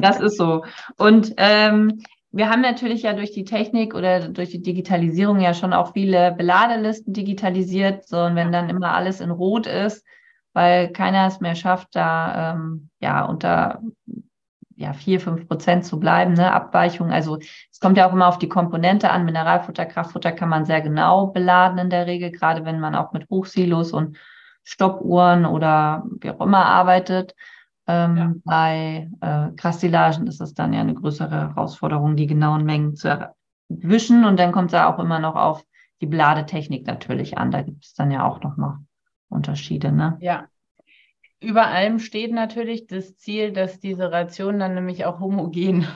Das 0.00 0.20
ist 0.20 0.36
so. 0.36 0.64
Und 0.96 1.34
ähm, 1.36 2.02
wir 2.30 2.48
haben 2.48 2.60
natürlich 2.60 3.02
ja 3.02 3.12
durch 3.12 3.32
die 3.32 3.44
Technik 3.44 3.94
oder 3.94 4.28
durch 4.28 4.50
die 4.50 4.62
Digitalisierung 4.62 5.40
ja 5.40 5.54
schon 5.54 5.72
auch 5.72 5.92
viele 5.92 6.32
Beladelisten 6.32 7.12
digitalisiert. 7.12 8.06
So, 8.06 8.18
und 8.18 8.36
wenn 8.36 8.52
dann 8.52 8.70
immer 8.70 8.94
alles 8.94 9.20
in 9.20 9.30
Rot 9.32 9.66
ist, 9.66 10.04
weil 10.52 10.88
keiner 10.92 11.26
es 11.26 11.40
mehr 11.40 11.54
schafft, 11.54 11.94
da 11.94 12.52
ähm, 12.52 12.90
ja 13.00 13.24
unter 13.24 13.80
ja, 14.80 14.94
vier, 14.94 15.20
fünf 15.20 15.46
Prozent 15.46 15.84
zu 15.84 16.00
bleiben, 16.00 16.32
ne, 16.32 16.52
Abweichung. 16.52 17.12
Also 17.12 17.38
es 17.70 17.80
kommt 17.80 17.98
ja 17.98 18.08
auch 18.08 18.14
immer 18.14 18.28
auf 18.28 18.38
die 18.38 18.48
Komponente 18.48 19.10
an. 19.10 19.26
Mineralfutter, 19.26 19.84
Kraftfutter 19.84 20.32
kann 20.32 20.48
man 20.48 20.64
sehr 20.64 20.80
genau 20.80 21.26
beladen 21.26 21.78
in 21.78 21.90
der 21.90 22.06
Regel, 22.06 22.30
gerade 22.30 22.64
wenn 22.64 22.80
man 22.80 22.94
auch 22.94 23.12
mit 23.12 23.28
Hochsilos 23.28 23.92
und 23.92 24.16
Stoppuhren 24.64 25.44
oder 25.44 26.04
wie 26.20 26.30
auch 26.30 26.40
immer 26.40 26.64
arbeitet. 26.64 27.34
Ähm, 27.86 28.16
ja. 28.16 28.32
Bei 28.44 29.10
äh, 29.20 29.54
Krastilagen 29.54 30.26
ist 30.26 30.40
es 30.40 30.54
dann 30.54 30.72
ja 30.72 30.80
eine 30.80 30.94
größere 30.94 31.48
Herausforderung, 31.50 32.16
die 32.16 32.26
genauen 32.26 32.64
Mengen 32.64 32.96
zu 32.96 33.34
erwischen. 33.68 34.24
Und 34.24 34.38
dann 34.38 34.50
kommt 34.50 34.68
es 34.68 34.72
ja 34.72 34.90
auch 34.90 34.98
immer 34.98 35.18
noch 35.18 35.36
auf 35.36 35.62
die 36.00 36.06
Beladetechnik 36.06 36.86
natürlich 36.86 37.36
an. 37.36 37.50
Da 37.50 37.60
gibt 37.60 37.84
es 37.84 37.92
dann 37.92 38.10
ja 38.10 38.24
auch 38.24 38.40
noch 38.40 38.56
mal 38.56 38.78
Unterschiede. 39.30 39.92
Ne? 39.92 40.18
Ja, 40.20 40.48
über 41.40 41.68
allem 41.68 41.98
steht 41.98 42.32
natürlich 42.32 42.86
das 42.86 43.16
Ziel, 43.16 43.52
dass 43.52 43.80
diese 43.80 44.12
Rationen 44.12 44.60
dann 44.60 44.74
nämlich 44.74 45.06
auch 45.06 45.20
homogen 45.20 45.86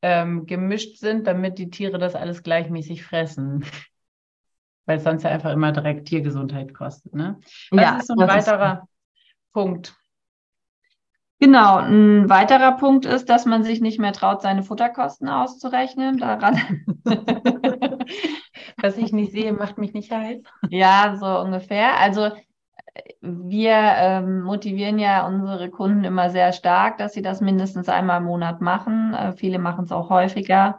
ähm, 0.00 0.46
gemischt 0.46 0.96
sind, 0.96 1.26
damit 1.26 1.58
die 1.58 1.68
Tiere 1.68 1.98
das 1.98 2.14
alles 2.14 2.42
gleichmäßig 2.42 3.04
fressen. 3.04 3.64
Weil 4.86 4.98
es 4.98 5.04
sonst 5.04 5.24
ja 5.24 5.30
einfach 5.30 5.52
immer 5.52 5.72
direkt 5.72 6.08
Tiergesundheit 6.08 6.72
kostet. 6.72 7.14
Ne? 7.14 7.38
Das 7.70 7.80
ja, 7.80 7.96
ist 7.98 8.06
so 8.06 8.14
ein 8.14 8.28
weiterer. 8.28 8.88
Punkt. 9.52 9.94
Genau, 11.38 11.76
ein 11.76 12.30
weiterer 12.30 12.72
Punkt 12.72 13.04
ist, 13.04 13.28
dass 13.28 13.44
man 13.44 13.62
sich 13.62 13.82
nicht 13.82 13.98
mehr 13.98 14.12
traut, 14.12 14.40
seine 14.40 14.62
Futterkosten 14.62 15.28
auszurechnen. 15.28 16.16
Daran. 16.16 16.86
Was 18.80 18.96
ich 18.96 19.12
nicht 19.12 19.32
sehe, 19.32 19.52
macht 19.52 19.76
mich 19.76 19.92
nicht 19.92 20.10
heiß. 20.10 20.40
Ja, 20.70 21.16
so 21.18 21.26
ungefähr. 21.40 21.98
Also 21.98 22.30
wir 23.20 23.72
ähm, 23.72 24.42
motivieren 24.42 24.98
ja 24.98 25.26
unsere 25.26 25.70
Kunden 25.70 26.04
immer 26.04 26.30
sehr 26.30 26.52
stark, 26.52 26.98
dass 26.98 27.12
sie 27.12 27.22
das 27.22 27.40
mindestens 27.40 27.88
einmal 27.88 28.18
im 28.18 28.24
Monat 28.26 28.60
machen. 28.60 29.14
Äh, 29.14 29.32
viele 29.32 29.58
machen 29.58 29.84
es 29.84 29.92
auch 29.92 30.10
häufiger. 30.10 30.78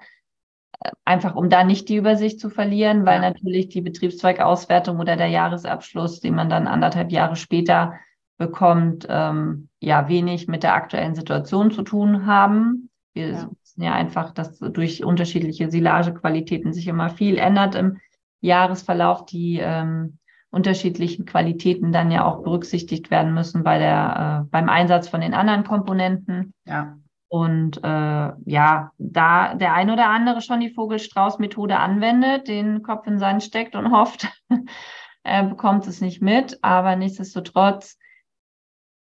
einfach 1.05 1.35
um 1.35 1.49
da 1.49 1.63
nicht 1.63 1.89
die 1.89 1.95
Übersicht 1.95 2.39
zu 2.39 2.49
verlieren, 2.49 3.05
weil 3.05 3.21
ja. 3.21 3.29
natürlich 3.29 3.69
die 3.69 3.81
Betriebszweckauswertung 3.81 4.99
oder 4.99 5.15
der 5.15 5.27
Jahresabschluss, 5.27 6.19
den 6.19 6.35
man 6.35 6.49
dann 6.49 6.67
anderthalb 6.67 7.11
Jahre 7.11 7.35
später 7.35 7.93
bekommt, 8.37 9.07
ähm, 9.09 9.69
ja 9.79 10.07
wenig 10.07 10.47
mit 10.47 10.63
der 10.63 10.75
aktuellen 10.75 11.15
Situation 11.15 11.71
zu 11.71 11.81
tun 11.81 12.25
haben. 12.25 12.89
Wir 13.13 13.29
ja. 13.29 13.49
wissen 13.63 13.81
ja 13.81 13.93
einfach, 13.93 14.31
dass 14.31 14.59
durch 14.59 15.03
unterschiedliche 15.03 15.71
Silagequalitäten 15.71 16.73
sich 16.73 16.87
immer 16.87 17.09
viel 17.09 17.37
ändert 17.37 17.75
im 17.75 17.97
Jahresverlauf, 18.41 19.25
die 19.25 19.59
ähm, 19.61 20.19
unterschiedlichen 20.57 21.25
Qualitäten 21.25 21.91
dann 21.91 22.09
ja 22.09 22.25
auch 22.25 22.41
berücksichtigt 22.41 23.11
werden 23.11 23.35
müssen 23.35 23.63
bei 23.63 23.77
der, 23.77 24.41
äh, 24.43 24.49
beim 24.49 24.69
Einsatz 24.69 25.07
von 25.07 25.21
den 25.21 25.35
anderen 25.35 25.63
Komponenten. 25.63 26.53
Ja. 26.65 26.97
Und 27.29 27.77
äh, 27.83 28.31
ja, 28.45 28.91
da 28.97 29.53
der 29.53 29.73
ein 29.73 29.91
oder 29.91 30.09
andere 30.09 30.41
schon 30.41 30.59
die 30.59 30.73
Vogelstrauß-Methode 30.73 31.77
anwendet, 31.77 32.47
den 32.47 32.81
Kopf 32.81 33.05
in 33.05 33.19
seinen 33.19 33.41
steckt 33.41 33.75
und 33.75 33.91
hofft, 33.91 34.27
er 35.23 35.43
bekommt 35.43 35.85
es 35.85 36.01
nicht 36.01 36.23
mit. 36.23 36.57
Aber 36.63 36.95
nichtsdestotrotz 36.95 37.99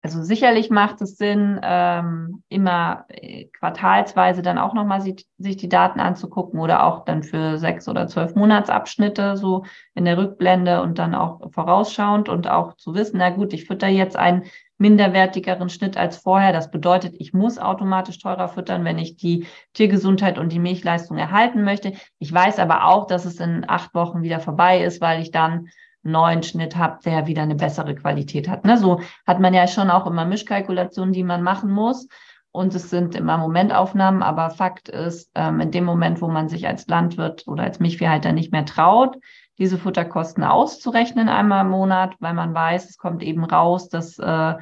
also 0.02 0.22
sicherlich 0.24 0.68
macht 0.68 1.00
es 1.00 1.16
Sinn, 1.16 1.60
ähm, 1.62 2.42
immer 2.48 3.04
äh, 3.08 3.44
quartalsweise 3.46 4.42
dann 4.42 4.58
auch 4.58 4.74
nochmal 4.74 5.00
sich, 5.00 5.28
sich 5.38 5.56
die 5.56 5.68
Daten 5.68 6.00
anzugucken 6.00 6.58
oder 6.58 6.84
auch 6.84 7.04
dann 7.04 7.22
für 7.22 7.56
sechs 7.56 7.88
oder 7.88 8.08
zwölf 8.08 8.34
Monatsabschnitte 8.34 9.36
so 9.36 9.64
in 9.94 10.04
der 10.04 10.18
Rückblende 10.18 10.82
und 10.82 10.98
dann 10.98 11.14
auch 11.14 11.52
vorausschauend 11.52 12.28
und 12.28 12.48
auch 12.48 12.74
zu 12.74 12.94
wissen, 12.94 13.18
na 13.18 13.30
gut, 13.30 13.52
ich 13.52 13.66
fütter 13.66 13.86
jetzt 13.86 14.16
einen 14.16 14.42
minderwertigeren 14.76 15.68
Schnitt 15.68 15.96
als 15.96 16.16
vorher. 16.16 16.52
Das 16.52 16.72
bedeutet, 16.72 17.14
ich 17.18 17.32
muss 17.32 17.60
automatisch 17.60 18.18
teurer 18.18 18.48
füttern, 18.48 18.84
wenn 18.84 18.98
ich 18.98 19.16
die 19.16 19.46
Tiergesundheit 19.72 20.36
und 20.36 20.50
die 20.50 20.58
Milchleistung 20.58 21.16
erhalten 21.16 21.62
möchte. 21.62 21.92
Ich 22.18 22.32
weiß 22.32 22.58
aber 22.58 22.88
auch, 22.88 23.06
dass 23.06 23.24
es 23.24 23.38
in 23.38 23.64
acht 23.68 23.94
Wochen 23.94 24.22
wieder 24.22 24.40
vorbei 24.40 24.82
ist, 24.82 25.00
weil 25.00 25.22
ich 25.22 25.30
dann 25.30 25.68
neuen 26.02 26.42
Schnitt 26.42 26.76
habt, 26.76 27.06
der 27.06 27.26
wieder 27.26 27.42
eine 27.42 27.54
bessere 27.54 27.94
Qualität 27.94 28.48
hat. 28.48 28.64
Ne? 28.64 28.76
So 28.76 29.00
hat 29.26 29.40
man 29.40 29.54
ja 29.54 29.66
schon 29.66 29.90
auch 29.90 30.06
immer 30.06 30.24
Mischkalkulationen, 30.24 31.12
die 31.12 31.24
man 31.24 31.42
machen 31.42 31.70
muss. 31.70 32.08
Und 32.50 32.74
es 32.74 32.90
sind 32.90 33.14
immer 33.14 33.38
Momentaufnahmen, 33.38 34.22
aber 34.22 34.50
Fakt 34.50 34.90
ist, 34.90 35.30
ähm, 35.34 35.60
in 35.60 35.70
dem 35.70 35.84
Moment, 35.84 36.20
wo 36.20 36.28
man 36.28 36.48
sich 36.50 36.66
als 36.66 36.86
Landwirt 36.86 37.46
oder 37.46 37.62
als 37.62 37.80
Milchviehhalter 37.80 38.32
nicht 38.32 38.52
mehr 38.52 38.66
traut, 38.66 39.16
diese 39.58 39.78
Futterkosten 39.78 40.44
auszurechnen 40.44 41.30
einmal 41.30 41.64
im 41.64 41.70
Monat, 41.70 42.14
weil 42.20 42.34
man 42.34 42.52
weiß, 42.52 42.90
es 42.90 42.98
kommt 42.98 43.22
eben 43.22 43.44
raus, 43.44 43.88
dass 43.88 44.18
äh, 44.18 44.54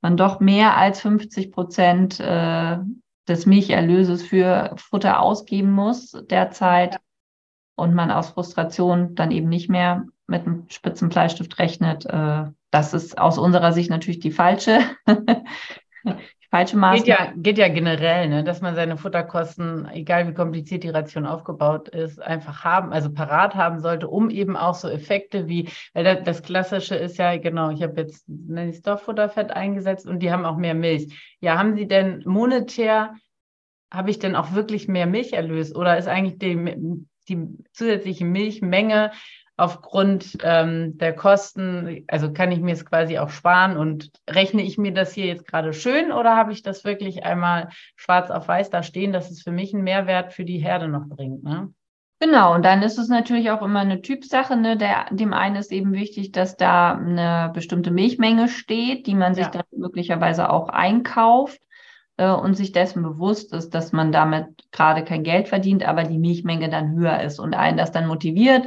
man 0.00 0.16
doch 0.16 0.40
mehr 0.40 0.76
als 0.76 1.00
50 1.00 1.52
Prozent 1.52 2.18
äh, 2.18 2.78
des 3.28 3.46
Milcherlöses 3.46 4.22
für 4.22 4.72
Futter 4.76 5.20
ausgeben 5.20 5.70
muss 5.70 6.12
derzeit 6.30 6.98
und 7.76 7.94
man 7.94 8.10
aus 8.10 8.30
Frustration 8.30 9.14
dann 9.14 9.30
eben 9.30 9.48
nicht 9.48 9.68
mehr 9.68 10.06
mit 10.26 10.46
einem 10.46 10.66
spitzen 10.68 11.08
Bleistift 11.08 11.58
rechnet, 11.58 12.06
äh, 12.06 12.44
das 12.70 12.94
ist 12.94 13.18
aus 13.18 13.38
unserer 13.38 13.72
Sicht 13.72 13.90
natürlich 13.90 14.20
die 14.20 14.30
falsche, 14.30 14.80
die 16.04 16.48
falsche 16.50 16.76
Maßnahme. 16.76 16.98
Geht 16.98 17.06
ja, 17.06 17.32
geht 17.36 17.58
ja 17.58 17.68
generell, 17.68 18.28
ne, 18.28 18.44
dass 18.44 18.60
man 18.60 18.74
seine 18.74 18.96
Futterkosten, 18.96 19.88
egal 19.92 20.28
wie 20.28 20.34
kompliziert 20.34 20.82
die 20.82 20.90
Ration 20.90 21.26
aufgebaut 21.26 21.88
ist, 21.88 22.20
einfach 22.20 22.64
haben, 22.64 22.92
also 22.92 23.12
parat 23.12 23.54
haben 23.54 23.80
sollte, 23.80 24.08
um 24.08 24.30
eben 24.30 24.56
auch 24.56 24.74
so 24.74 24.88
Effekte 24.88 25.48
wie, 25.48 25.68
weil 25.94 26.04
das, 26.04 26.24
das 26.24 26.42
Klassische 26.42 26.96
ist 26.96 27.18
ja, 27.18 27.36
genau, 27.38 27.70
ich 27.70 27.82
habe 27.82 28.00
jetzt 28.00 28.28
nenne 28.28 28.70
ich 28.70 28.78
Stoffbutterfett 28.78 29.52
eingesetzt 29.52 30.06
und 30.06 30.18
die 30.20 30.32
haben 30.32 30.44
auch 30.44 30.56
mehr 30.56 30.74
Milch. 30.74 31.14
Ja, 31.40 31.58
haben 31.58 31.76
Sie 31.76 31.86
denn 31.86 32.22
monetär, 32.26 33.14
habe 33.92 34.10
ich 34.10 34.18
denn 34.18 34.34
auch 34.34 34.52
wirklich 34.52 34.88
mehr 34.88 35.06
Milcherlös 35.06 35.74
oder 35.74 35.96
ist 35.96 36.08
eigentlich 36.08 36.38
die, 36.38 37.02
die 37.28 37.48
zusätzliche 37.72 38.24
Milchmenge 38.24 39.12
aufgrund 39.56 40.38
ähm, 40.42 40.98
der 40.98 41.14
Kosten, 41.14 42.04
also 42.08 42.32
kann 42.32 42.52
ich 42.52 42.60
mir 42.60 42.72
es 42.72 42.84
quasi 42.84 43.18
auch 43.18 43.30
sparen 43.30 43.76
und 43.76 44.10
rechne 44.28 44.62
ich 44.62 44.76
mir 44.76 44.92
das 44.92 45.12
hier 45.12 45.26
jetzt 45.26 45.46
gerade 45.46 45.72
schön 45.72 46.12
oder 46.12 46.36
habe 46.36 46.52
ich 46.52 46.62
das 46.62 46.84
wirklich 46.84 47.24
einmal 47.24 47.68
schwarz 47.96 48.30
auf 48.30 48.48
weiß 48.48 48.68
da 48.70 48.82
stehen, 48.82 49.12
dass 49.12 49.30
es 49.30 49.42
für 49.42 49.52
mich 49.52 49.72
einen 49.72 49.84
Mehrwert 49.84 50.34
für 50.34 50.44
die 50.44 50.58
Herde 50.58 50.88
noch 50.88 51.06
bringt? 51.06 51.42
Ne? 51.42 51.72
Genau, 52.20 52.54
und 52.54 52.64
dann 52.64 52.82
ist 52.82 52.98
es 52.98 53.08
natürlich 53.08 53.50
auch 53.50 53.62
immer 53.62 53.80
eine 53.80 54.02
Typsache. 54.02 54.56
Ne? 54.56 54.76
Der, 54.76 55.06
dem 55.10 55.32
einen 55.32 55.56
ist 55.56 55.72
eben 55.72 55.92
wichtig, 55.92 56.32
dass 56.32 56.56
da 56.56 56.94
eine 56.94 57.50
bestimmte 57.54 57.90
Milchmenge 57.90 58.48
steht, 58.48 59.06
die 59.06 59.14
man 59.14 59.34
sich 59.34 59.44
ja. 59.44 59.50
dann 59.50 59.64
möglicherweise 59.70 60.50
auch 60.50 60.68
einkauft 60.68 61.60
äh, 62.18 62.30
und 62.30 62.54
sich 62.54 62.72
dessen 62.72 63.02
bewusst 63.02 63.54
ist, 63.54 63.70
dass 63.70 63.92
man 63.92 64.12
damit 64.12 64.46
gerade 64.70 65.02
kein 65.04 65.24
Geld 65.24 65.48
verdient, 65.48 65.86
aber 65.86 66.04
die 66.04 66.18
Milchmenge 66.18 66.68
dann 66.68 66.94
höher 66.94 67.22
ist 67.22 67.38
und 67.38 67.54
einen 67.54 67.78
das 67.78 67.92
dann 67.92 68.06
motiviert 68.06 68.66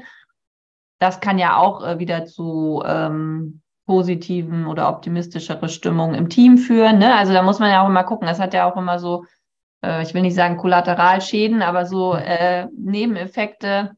das 1.00 1.20
kann 1.22 1.40
ja 1.40 1.58
auch 1.58 1.84
äh, 1.84 2.00
wieder 2.00 2.26
zu 2.26 2.84
ähm, 2.86 3.62
positiven 3.86 4.68
oder 4.68 4.88
optimistischere 4.90 5.68
Stimmung 5.68 6.14
im 6.14 6.30
Team 6.30 6.58
führen. 6.58 7.00
Ne? 7.00 7.16
Also 7.16 7.34
da 7.34 7.42
muss 7.42 7.58
man 7.58 7.72
ja 7.72 7.82
auch 7.82 7.90
immer 7.90 8.04
gucken. 8.04 8.28
Das 8.28 8.40
hat 8.40 8.54
ja 8.54 8.70
auch 8.70 8.78
immer 8.78 9.00
so, 9.00 9.26
äh, 9.84 10.04
ich 10.04 10.14
will 10.14 10.22
nicht 10.22 10.36
sagen 10.36 10.58
Kollateralschäden, 10.58 11.64
aber 11.64 11.86
so 11.86 12.14
äh, 12.14 12.68
Nebeneffekte, 12.78 13.96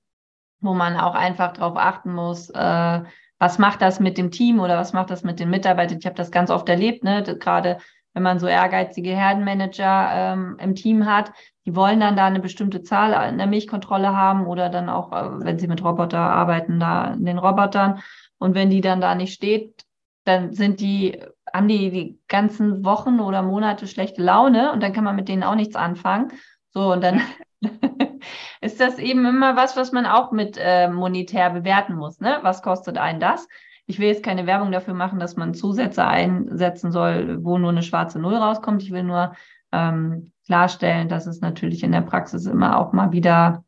wo 0.61 0.73
man 0.73 0.95
auch 0.95 1.15
einfach 1.15 1.51
darauf 1.53 1.75
achten 1.75 2.13
muss, 2.13 2.49
äh, 2.51 3.01
was 3.37 3.57
macht 3.57 3.81
das 3.81 3.99
mit 3.99 4.17
dem 4.17 4.31
Team 4.31 4.59
oder 4.59 4.77
was 4.77 4.93
macht 4.93 5.09
das 5.09 5.23
mit 5.23 5.39
den 5.39 5.49
Mitarbeitern. 5.49 5.97
Ich 5.97 6.05
habe 6.05 6.15
das 6.15 6.31
ganz 6.31 6.51
oft 6.51 6.69
erlebt, 6.69 7.03
ne? 7.03 7.23
gerade 7.23 7.79
wenn 8.13 8.23
man 8.23 8.39
so 8.39 8.47
ehrgeizige 8.47 9.09
Herdenmanager 9.09 10.09
ähm, 10.13 10.57
im 10.61 10.75
Team 10.75 11.05
hat, 11.05 11.31
die 11.65 11.75
wollen 11.75 11.99
dann 11.99 12.15
da 12.15 12.25
eine 12.25 12.39
bestimmte 12.39 12.81
Zahl 12.81 13.29
in 13.29 13.37
der 13.37 13.47
Milchkontrolle 13.47 14.15
haben 14.15 14.47
oder 14.47 14.69
dann 14.69 14.89
auch, 14.89 15.11
äh, 15.11 15.45
wenn 15.45 15.59
sie 15.59 15.67
mit 15.67 15.83
Roboter 15.83 16.19
arbeiten, 16.19 16.79
da 16.79 17.13
in 17.13 17.25
den 17.25 17.37
Robotern. 17.37 18.01
Und 18.37 18.55
wenn 18.55 18.69
die 18.69 18.81
dann 18.81 19.01
da 19.01 19.13
nicht 19.13 19.33
steht, 19.33 19.85
dann 20.23 20.53
sind 20.53 20.79
die, 20.79 21.19
haben 21.53 21.67
die 21.67 21.91
die 21.91 22.19
ganzen 22.27 22.83
Wochen 22.85 23.19
oder 23.19 23.41
Monate 23.41 23.87
schlechte 23.87 24.21
Laune 24.21 24.71
und 24.71 24.81
dann 24.81 24.93
kann 24.93 25.03
man 25.03 25.15
mit 25.15 25.27
denen 25.27 25.43
auch 25.43 25.55
nichts 25.55 25.75
anfangen. 25.75 26.31
So, 26.71 26.91
und 26.93 27.03
dann 27.03 27.21
ist 28.61 28.79
das 28.79 28.97
eben 28.97 29.25
immer 29.25 29.55
was, 29.55 29.77
was 29.77 29.91
man 29.91 30.05
auch 30.05 30.31
mit 30.31 30.57
äh, 30.59 30.89
monetär 30.89 31.49
bewerten 31.51 31.95
muss. 31.95 32.19
Ne? 32.19 32.39
Was 32.41 32.61
kostet 32.61 32.97
einen 32.97 33.19
das? 33.19 33.47
Ich 33.85 33.99
will 33.99 34.07
jetzt 34.07 34.23
keine 34.23 34.47
Werbung 34.47 34.71
dafür 34.71 34.93
machen, 34.93 35.19
dass 35.19 35.35
man 35.35 35.53
Zusätze 35.53 36.05
einsetzen 36.05 36.91
soll, 36.91 37.43
wo 37.43 37.57
nur 37.57 37.71
eine 37.71 37.83
schwarze 37.83 38.19
Null 38.19 38.35
rauskommt. 38.35 38.83
Ich 38.83 38.91
will 38.91 39.03
nur 39.03 39.33
ähm, 39.71 40.31
klarstellen, 40.45 41.09
dass 41.09 41.27
es 41.27 41.41
natürlich 41.41 41.83
in 41.83 41.91
der 41.91 42.01
Praxis 42.01 42.45
immer 42.45 42.77
auch 42.77 42.93
mal 42.93 43.11
wieder 43.11 43.63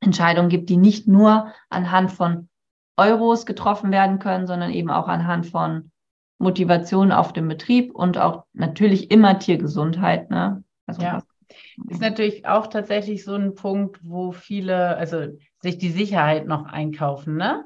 Entscheidungen 0.00 0.48
gibt, 0.48 0.68
die 0.68 0.76
nicht 0.76 1.06
nur 1.08 1.52
anhand 1.70 2.12
von 2.12 2.48
Euros 2.96 3.46
getroffen 3.46 3.90
werden 3.90 4.18
können, 4.18 4.46
sondern 4.46 4.70
eben 4.70 4.90
auch 4.90 5.08
anhand 5.08 5.46
von 5.46 5.90
Motivation 6.38 7.12
auf 7.12 7.32
dem 7.32 7.48
Betrieb 7.48 7.94
und 7.94 8.18
auch 8.18 8.44
natürlich 8.52 9.10
immer 9.10 9.38
Tiergesundheit. 9.38 10.30
Ne? 10.30 10.62
Also 10.86 11.02
ja. 11.02 11.22
Ist 11.88 12.00
natürlich 12.00 12.46
auch 12.46 12.66
tatsächlich 12.66 13.24
so 13.24 13.34
ein 13.34 13.54
Punkt, 13.54 14.00
wo 14.02 14.32
viele, 14.32 14.96
also 14.96 15.26
sich 15.60 15.78
die 15.78 15.90
Sicherheit 15.90 16.46
noch 16.46 16.66
einkaufen, 16.66 17.36
ne? 17.36 17.64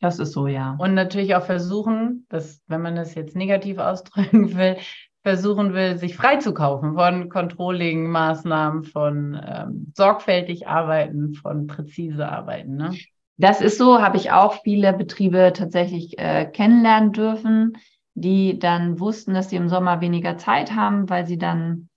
Das 0.00 0.18
ist 0.20 0.32
so, 0.32 0.46
ja. 0.46 0.76
Und 0.78 0.94
natürlich 0.94 1.34
auch 1.34 1.44
versuchen, 1.44 2.26
dass, 2.28 2.62
wenn 2.68 2.80
man 2.80 2.94
das 2.94 3.14
jetzt 3.14 3.34
negativ 3.34 3.78
ausdrücken 3.78 4.54
will, 4.56 4.76
versuchen 5.22 5.74
will, 5.74 5.98
sich 5.98 6.16
freizukaufen 6.16 6.94
von 6.94 7.28
Controlling-Maßnahmen, 7.28 8.84
von 8.84 9.40
ähm, 9.44 9.92
sorgfältig 9.94 10.68
arbeiten, 10.68 11.34
von 11.34 11.66
präzise 11.66 12.28
arbeiten. 12.28 12.76
Ne? 12.76 12.96
Das 13.36 13.60
ist 13.60 13.78
so, 13.78 14.00
habe 14.00 14.16
ich 14.16 14.32
auch 14.32 14.62
viele 14.62 14.92
Betriebe 14.92 15.52
tatsächlich 15.54 16.18
äh, 16.18 16.46
kennenlernen 16.46 17.12
dürfen, 17.12 17.76
die 18.14 18.58
dann 18.58 18.98
wussten, 18.98 19.34
dass 19.34 19.50
sie 19.50 19.56
im 19.56 19.68
Sommer 19.68 20.00
weniger 20.00 20.38
Zeit 20.38 20.74
haben, 20.74 21.08
weil 21.08 21.26
sie 21.26 21.38
dann 21.38 21.88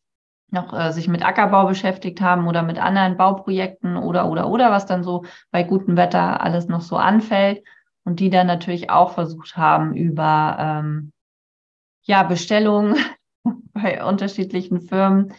noch 0.52 0.74
äh, 0.74 0.92
sich 0.92 1.08
mit 1.08 1.26
Ackerbau 1.26 1.66
beschäftigt 1.66 2.22
haben 2.22 2.48
oder 2.48 2.62
mit 2.62 2.78
anderen 2.78 3.18
Bauprojekten 3.18 3.98
oder 3.98 4.30
oder 4.30 4.50
oder 4.50 4.70
was 4.70 4.86
dann 4.86 5.04
so 5.04 5.24
bei 5.50 5.64
gutem 5.64 5.98
Wetter 5.98 6.42
alles 6.42 6.68
noch 6.68 6.82
so 6.82 6.98
anfällt 6.98 7.64
und 8.04 8.20
die 8.20 8.30
dann 8.30 8.48
natürlich 8.48 8.90
auch 8.90 9.14
versucht 9.14 9.56
haben 9.56 9.96
über 9.96 10.58
ähm, 10.60 11.12
ja, 12.04 12.24
Bestellungen 12.24 12.98
bei 13.74 14.04
unterschiedlichen 14.04 14.82
Firmen 14.82 15.34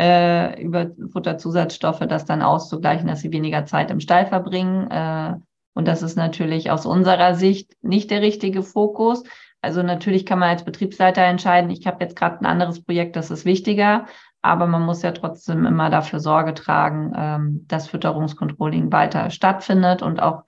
äh, 0.00 0.60
über 0.62 0.90
Futterzusatzstoffe 1.12 2.00
das 2.00 2.24
dann 2.24 2.42
auszugleichen, 2.42 3.06
dass 3.06 3.20
sie 3.20 3.32
weniger 3.32 3.64
Zeit 3.66 3.90
im 3.90 4.00
Stall 4.00 4.26
verbringen. 4.26 4.90
Äh, 4.90 5.34
und 5.74 5.88
das 5.88 6.02
ist 6.02 6.16
natürlich 6.16 6.70
aus 6.70 6.86
unserer 6.86 7.34
Sicht 7.34 7.72
nicht 7.82 8.10
der 8.10 8.22
richtige 8.22 8.62
Fokus. 8.62 9.24
Also 9.60 9.82
natürlich 9.82 10.26
kann 10.26 10.38
man 10.38 10.50
als 10.50 10.64
Betriebsleiter 10.64 11.22
entscheiden, 11.22 11.70
ich 11.70 11.86
habe 11.86 12.04
jetzt 12.04 12.16
gerade 12.16 12.40
ein 12.40 12.46
anderes 12.46 12.84
Projekt, 12.84 13.16
das 13.16 13.30
ist 13.30 13.44
wichtiger, 13.44 14.04
aber 14.42 14.66
man 14.66 14.82
muss 14.82 15.00
ja 15.02 15.12
trotzdem 15.12 15.64
immer 15.64 15.88
dafür 15.88 16.20
Sorge 16.20 16.52
tragen, 16.52 17.12
ähm, 17.16 17.64
dass 17.66 17.88
Fütterungskontrolling 17.88 18.92
weiter 18.92 19.30
stattfindet 19.30 20.02
und 20.02 20.20
auch 20.20 20.42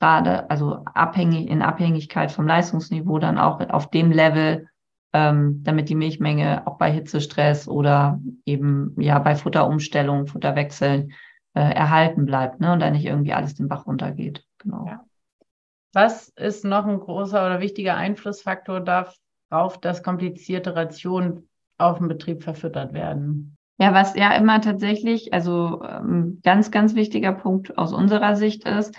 gerade, 0.00 0.50
also 0.50 0.84
abhängig, 0.94 1.48
in 1.48 1.62
Abhängigkeit 1.62 2.32
vom 2.32 2.46
Leistungsniveau 2.46 3.18
dann 3.18 3.38
auch 3.38 3.60
auf 3.70 3.90
dem 3.90 4.10
Level 4.10 4.66
ähm, 5.12 5.62
damit 5.64 5.88
die 5.88 5.94
Milchmenge 5.94 6.66
auch 6.66 6.78
bei 6.78 6.90
Hitzestress 6.90 7.68
oder 7.68 8.20
eben 8.44 8.94
ja 8.98 9.18
bei 9.18 9.34
Futterumstellung, 9.34 10.26
Futterwechseln 10.26 11.12
äh, 11.54 11.60
erhalten 11.60 12.26
bleibt 12.26 12.60
ne? 12.60 12.72
und 12.72 12.80
da 12.80 12.90
nicht 12.90 13.04
irgendwie 13.04 13.32
alles 13.32 13.54
den 13.54 13.68
Bach 13.68 13.86
runtergeht. 13.86 14.44
Genau. 14.58 14.86
Ja. 14.86 15.04
Was 15.92 16.28
ist 16.28 16.64
noch 16.64 16.86
ein 16.86 17.00
großer 17.00 17.44
oder 17.44 17.60
wichtiger 17.60 17.96
Einflussfaktor 17.96 18.80
darauf, 18.80 19.80
dass 19.80 20.04
komplizierte 20.04 20.76
Rationen 20.76 21.48
auf 21.78 21.98
dem 21.98 22.06
Betrieb 22.06 22.44
verfüttert 22.44 22.92
werden? 22.92 23.56
Ja, 23.78 23.94
was 23.94 24.14
ja 24.14 24.32
immer 24.34 24.60
tatsächlich, 24.60 25.32
also 25.32 25.82
ähm, 25.82 26.40
ganz, 26.44 26.70
ganz 26.70 26.94
wichtiger 26.94 27.32
Punkt 27.32 27.76
aus 27.78 27.92
unserer 27.92 28.36
Sicht 28.36 28.68
ist, 28.68 28.94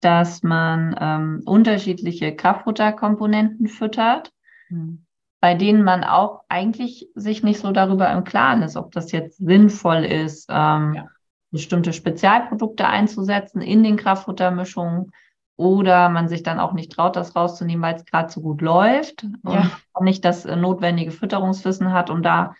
dass 0.00 0.42
man 0.42 0.96
ähm, 0.98 1.42
unterschiedliche 1.44 2.34
Kraftfutterkomponenten 2.34 3.68
füttert, 3.68 4.32
mhm. 4.68 5.04
Bei 5.42 5.54
denen 5.54 5.82
man 5.82 6.04
auch 6.04 6.44
eigentlich 6.48 7.08
sich 7.16 7.42
nicht 7.42 7.58
so 7.58 7.72
darüber 7.72 8.08
im 8.12 8.22
Klaren 8.22 8.62
ist, 8.62 8.76
ob 8.76 8.92
das 8.92 9.10
jetzt 9.10 9.38
sinnvoll 9.38 10.04
ist, 10.04 10.46
ähm, 10.48 10.94
ja. 10.94 11.08
bestimmte 11.50 11.92
Spezialprodukte 11.92 12.86
einzusetzen 12.86 13.60
in 13.60 13.82
den 13.82 13.96
Kraftfuttermischungen 13.96 15.10
oder 15.56 16.10
man 16.10 16.28
sich 16.28 16.44
dann 16.44 16.60
auch 16.60 16.74
nicht 16.74 16.92
traut, 16.92 17.16
das 17.16 17.34
rauszunehmen, 17.34 17.82
weil 17.82 17.96
es 17.96 18.04
gerade 18.04 18.30
so 18.30 18.40
gut 18.40 18.60
läuft 18.60 19.26
ja. 19.44 19.68
und 19.92 20.04
nicht 20.04 20.24
das 20.24 20.44
äh, 20.44 20.54
notwendige 20.54 21.10
Fütterungswissen 21.10 21.92
hat, 21.92 22.08
um 22.08 22.22
da 22.22 22.54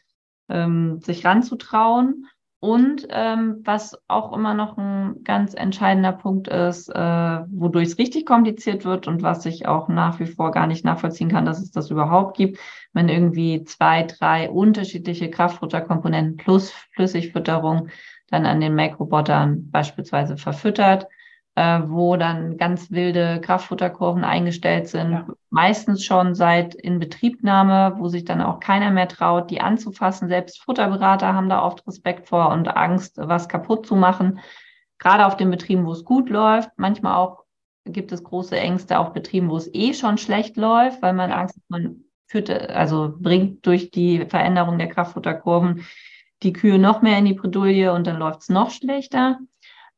ähm, 0.49 1.01
sich 1.03 1.25
ranzutrauen. 1.25 2.27
Und 2.65 3.09
ähm, 3.11 3.61
was 3.65 4.01
auch 4.07 4.33
immer 4.33 4.55
noch 4.55 4.79
ein 4.79 5.25
ganz 5.25 5.53
entscheidender 5.53 6.13
Punkt 6.13 6.47
ist, 6.47 6.89
äh, 6.91 7.41
wodurch 7.51 7.89
es 7.89 7.99
richtig 7.99 8.25
kompliziert 8.25 8.85
wird 8.85 9.09
und 9.09 9.21
was 9.21 9.45
ich 9.47 9.67
auch 9.67 9.89
nach 9.89 10.21
wie 10.21 10.27
vor 10.27 10.53
gar 10.53 10.69
nicht 10.69 10.85
nachvollziehen 10.85 11.29
kann, 11.29 11.45
dass 11.45 11.61
es 11.61 11.73
das 11.73 11.91
überhaupt 11.91 12.37
gibt, 12.37 12.61
wenn 12.93 13.09
irgendwie 13.09 13.65
zwei, 13.65 14.05
drei 14.05 14.49
unterschiedliche 14.49 15.29
Kraftfutterkomponenten 15.29 16.37
plus 16.37 16.71
Flüssigfütterung 16.93 17.89
dann 18.29 18.47
an 18.47 18.61
den 18.61 18.77
Make-Robotern 18.77 19.69
beispielsweise 19.73 20.37
verfüttert 20.37 21.09
äh, 21.55 21.81
wo 21.87 22.17
dann 22.17 22.57
ganz 22.57 22.91
wilde 22.91 23.41
Kraftfutterkurven 23.41 24.25
eingestellt 24.25 24.89
sind, 24.89 25.13
ja. 25.13 25.27
meistens 25.51 26.05
schon 26.05 26.35
seit 26.35 26.75
Inbetriebnahme, 26.75 27.97
wo 27.99 28.09
sich 28.09 28.25
dann 28.25 28.41
auch 28.41 28.59
keiner 28.61 28.91
mehr 28.91 29.09
traut, 29.09 29.51
die 29.51 29.61
anzufassen. 29.61 30.29
Selbst 30.29 30.63
Futterberater 30.63 31.35
haben 31.35 31.51
da 31.51 31.63
oft 31.63 31.87
Respekt 31.87 32.29
vor 32.29 32.51
und 32.51 32.69
Angst, 32.75 33.19
was 33.19 33.49
kaputt 33.49 33.87
zu 33.87 33.97
machen. 33.97 34.41
Gerade 34.99 35.27
auf 35.27 35.37
den 35.37 35.51
Betrieben, 35.51 35.85
wo 35.85 35.93
es 35.93 36.05
gut 36.05 36.31
läuft, 36.31 36.71
manchmal 36.77 37.17
auch 37.17 37.43
gibt 37.85 38.13
es 38.13 38.23
große 38.23 38.57
Ängste 38.57 38.99
auf 38.99 39.13
Betrieben, 39.13 39.51
wo 39.51 39.57
es 39.57 39.73
eh 39.75 39.93
schon 39.93 40.17
schlecht 40.17 40.57
läuft, 40.57 41.03
weil 41.03 41.13
man 41.13 41.33
Angst 41.33 41.57
hat, 41.57 41.65
man 41.69 42.05
führt, 42.29 42.49
also 42.49 43.15
bringt 43.19 43.67
durch 43.67 43.91
die 43.91 44.25
Veränderung 44.27 44.79
der 44.79 44.89
Kraftfutterkurven 44.89 45.85
die 46.43 46.53
Kühe 46.53 46.79
noch 46.79 47.03
mehr 47.03 47.19
in 47.19 47.25
die 47.25 47.35
Bredouille 47.35 47.93
und 47.93 48.07
dann 48.07 48.19
läuft 48.19 48.43
es 48.43 48.49
noch 48.49 48.71
schlechter. 48.71 49.39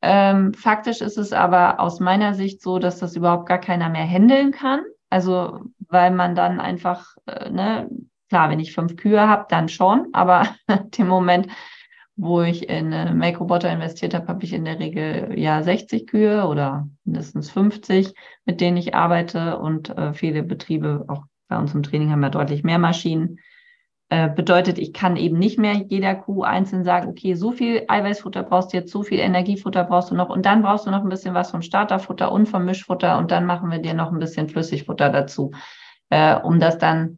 Ähm, 0.01 0.53
faktisch 0.53 1.01
ist 1.01 1.17
es 1.17 1.33
aber 1.33 1.79
aus 1.79 1.99
meiner 1.99 2.33
Sicht 2.33 2.61
so, 2.61 2.79
dass 2.79 2.99
das 2.99 3.15
überhaupt 3.15 3.47
gar 3.47 3.59
keiner 3.59 3.89
mehr 3.89 4.05
handeln 4.05 4.51
kann. 4.51 4.81
Also, 5.09 5.61
weil 5.87 6.11
man 6.11 6.35
dann 6.35 6.59
einfach, 6.59 7.15
äh, 7.25 7.49
ne, 7.49 7.89
klar, 8.29 8.49
wenn 8.49 8.59
ich 8.59 8.73
fünf 8.73 8.95
Kühe 8.97 9.27
habe, 9.27 9.45
dann 9.49 9.69
schon, 9.69 10.07
aber 10.13 10.47
dem 10.97 11.07
Moment, 11.07 11.47
wo 12.17 12.41
ich 12.41 12.69
in 12.69 12.91
äh, 12.91 13.13
Make-Roboter 13.13 13.71
investiert 13.71 14.13
habe, 14.13 14.27
habe 14.27 14.43
ich 14.43 14.53
in 14.53 14.65
der 14.65 14.79
Regel 14.79 15.37
ja 15.37 15.61
60 15.61 16.07
Kühe 16.07 16.45
oder 16.47 16.87
mindestens 17.03 17.51
50, 17.51 18.13
mit 18.45 18.61
denen 18.61 18.77
ich 18.77 18.95
arbeite 18.95 19.59
und 19.59 19.89
äh, 19.89 20.13
viele 20.13 20.43
Betriebe, 20.43 21.05
auch 21.07 21.23
bei 21.47 21.57
uns 21.57 21.73
im 21.73 21.83
Training 21.83 22.11
haben 22.11 22.21
wir 22.21 22.29
deutlich 22.29 22.63
mehr 22.63 22.79
Maschinen. 22.79 23.39
Äh, 24.09 24.29
bedeutet, 24.29 24.77
ich 24.77 24.93
kann 24.93 25.15
eben 25.15 25.39
nicht 25.39 25.57
mehr 25.57 25.73
jeder 25.73 26.13
Kuh 26.13 26.43
einzeln 26.43 26.83
sagen, 26.83 27.09
okay, 27.09 27.33
so 27.33 27.51
viel 27.51 27.85
Eiweißfutter 27.87 28.43
brauchst 28.43 28.71
du 28.71 28.77
jetzt, 28.77 28.91
so 28.91 29.01
viel 29.01 29.17
Energiefutter 29.17 29.83
brauchst 29.83 30.11
du 30.11 30.15
noch 30.15 30.29
und 30.29 30.45
dann 30.45 30.61
brauchst 30.61 30.85
du 30.85 30.91
noch 30.91 31.01
ein 31.01 31.09
bisschen 31.09 31.33
was 31.33 31.49
vom 31.49 31.63
Starterfutter 31.63 32.31
und 32.31 32.47
vom 32.47 32.65
Mischfutter 32.65 33.17
und 33.17 33.31
dann 33.31 33.47
machen 33.47 33.71
wir 33.71 33.79
dir 33.79 33.95
noch 33.95 34.11
ein 34.11 34.19
bisschen 34.19 34.47
Flüssigfutter 34.47 35.09
dazu, 35.09 35.51
äh, 36.11 36.35
um 36.35 36.59
das 36.59 36.77
dann 36.77 37.17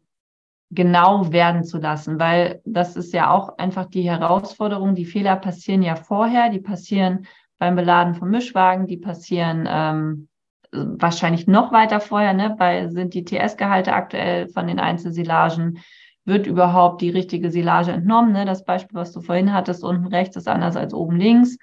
genau 0.70 1.30
werden 1.30 1.62
zu 1.62 1.76
lassen, 1.76 2.18
weil 2.18 2.62
das 2.64 2.96
ist 2.96 3.12
ja 3.12 3.30
auch 3.30 3.58
einfach 3.58 3.84
die 3.84 4.08
Herausforderung. 4.08 4.94
Die 4.94 5.04
Fehler 5.04 5.36
passieren 5.36 5.82
ja 5.82 5.94
vorher, 5.94 6.48
die 6.48 6.60
passieren 6.60 7.26
beim 7.58 7.76
Beladen 7.76 8.14
vom 8.14 8.30
Mischwagen, 8.30 8.86
die 8.86 8.96
passieren 8.96 9.68
ähm, 9.70 10.28
wahrscheinlich 10.72 11.46
noch 11.46 11.70
weiter 11.70 12.00
vorher, 12.00 12.32
ne, 12.32 12.54
weil 12.56 12.90
sind 12.92 13.12
die 13.12 13.24
TS-Gehalte 13.24 13.92
aktuell 13.92 14.48
von 14.48 14.66
den 14.66 14.80
Einzelsilagen 14.80 15.80
wird 16.28 16.46
überhaupt 16.46 17.00
die 17.00 17.10
richtige 17.10 17.50
Silage 17.50 17.90
entnommen. 17.90 18.32
Ne? 18.32 18.44
Das 18.44 18.64
Beispiel, 18.64 18.96
was 18.96 19.12
du 19.12 19.20
vorhin 19.20 19.52
hattest, 19.52 19.82
unten 19.82 20.06
rechts 20.06 20.36
ist 20.36 20.46
anders 20.46 20.76
als 20.76 20.94
oben 20.94 21.16
links. 21.16 21.58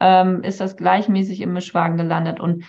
Ähm, 0.00 0.42
ist 0.42 0.60
das 0.60 0.76
gleichmäßig 0.76 1.40
im 1.40 1.52
Mischwagen 1.52 1.96
gelandet? 1.96 2.40
Und 2.40 2.64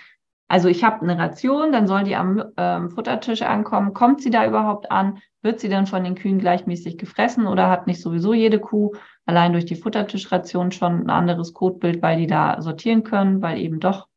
also 0.50 0.68
ich 0.68 0.84
habe 0.84 1.02
eine 1.02 1.18
Ration, 1.18 1.72
dann 1.72 1.88
soll 1.88 2.04
die 2.04 2.16
am 2.16 2.44
ähm, 2.58 2.90
Futtertisch 2.90 3.42
ankommen. 3.42 3.94
Kommt 3.94 4.22
sie 4.22 4.30
da 4.30 4.46
überhaupt 4.46 4.92
an? 4.92 5.20
Wird 5.42 5.60
sie 5.60 5.70
dann 5.70 5.88
von 5.88 6.04
den 6.04 6.16
Kühen 6.16 6.40
gleichmäßig 6.40 6.98
gefressen 6.98 7.48
oder 7.48 7.70
hat 7.70 7.86
nicht 7.86 8.02
sowieso 8.02 8.34
jede 8.34 8.60
Kuh 8.60 8.94
allein 9.26 9.52
durch 9.52 9.66
die 9.66 9.76
Futtertischration 9.76 10.72
schon 10.72 11.04
ein 11.04 11.10
anderes 11.10 11.54
Kotbild, 11.54 12.02
weil 12.02 12.18
die 12.18 12.28
da 12.28 12.62
sortieren 12.62 13.04
können, 13.04 13.42
weil 13.42 13.60
eben 13.60 13.80
doch 13.80 14.08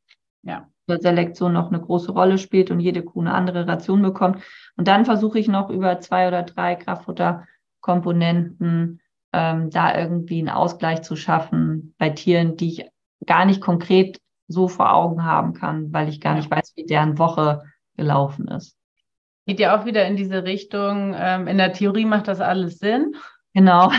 ja. 0.43 0.70
Selektion 0.99 1.53
noch 1.53 1.69
eine 1.69 1.81
große 1.81 2.13
Rolle 2.13 2.39
spielt 2.39 2.71
und 2.71 2.81
jede 2.81 3.03
Kuh 3.03 3.21
eine 3.21 3.35
andere 3.35 3.69
Ration 3.69 4.03
bekommt. 4.03 4.43
Und 4.77 4.89
dann 4.89 5.05
versuche 5.05 5.39
ich 5.39 5.49
noch 5.49 5.71
über 5.71 6.01
zwei 6.01 6.29
oder 6.29 6.43
drei 6.43 6.75
Kraftfutterkomponenten 6.75 9.01
ähm, 9.33 9.71
da 9.71 9.97
irgendwie 9.97 10.41
einen 10.41 10.49
Ausgleich 10.49 11.03
zu 11.03 11.15
schaffen 11.17 11.95
bei 11.99 12.11
Tieren, 12.11 12.57
die 12.57 12.69
ich 12.69 12.85
gar 13.27 13.45
nicht 13.45 13.61
konkret 13.61 14.19
so 14.49 14.67
vor 14.67 14.93
Augen 14.93 15.25
haben 15.25 15.55
kann, 15.55 15.93
weil 15.93 16.09
ich 16.09 16.21
gar 16.21 16.35
nicht 16.35 16.51
weiß, 16.51 16.73
wie 16.77 16.87
deren 16.87 17.19
Woche 17.19 17.63
gelaufen 17.97 18.49
ist. 18.49 18.77
Geht 19.47 19.61
ja 19.61 19.79
auch 19.79 19.85
wieder 19.85 20.07
in 20.07 20.17
diese 20.17 20.45
Richtung. 20.45 21.15
Ähm, 21.17 21.47
in 21.47 21.59
der 21.59 21.73
Theorie 21.73 22.05
macht 22.05 22.29
das 22.29 22.41
alles 22.41 22.79
Sinn. 22.79 23.15
Genau. 23.55 23.91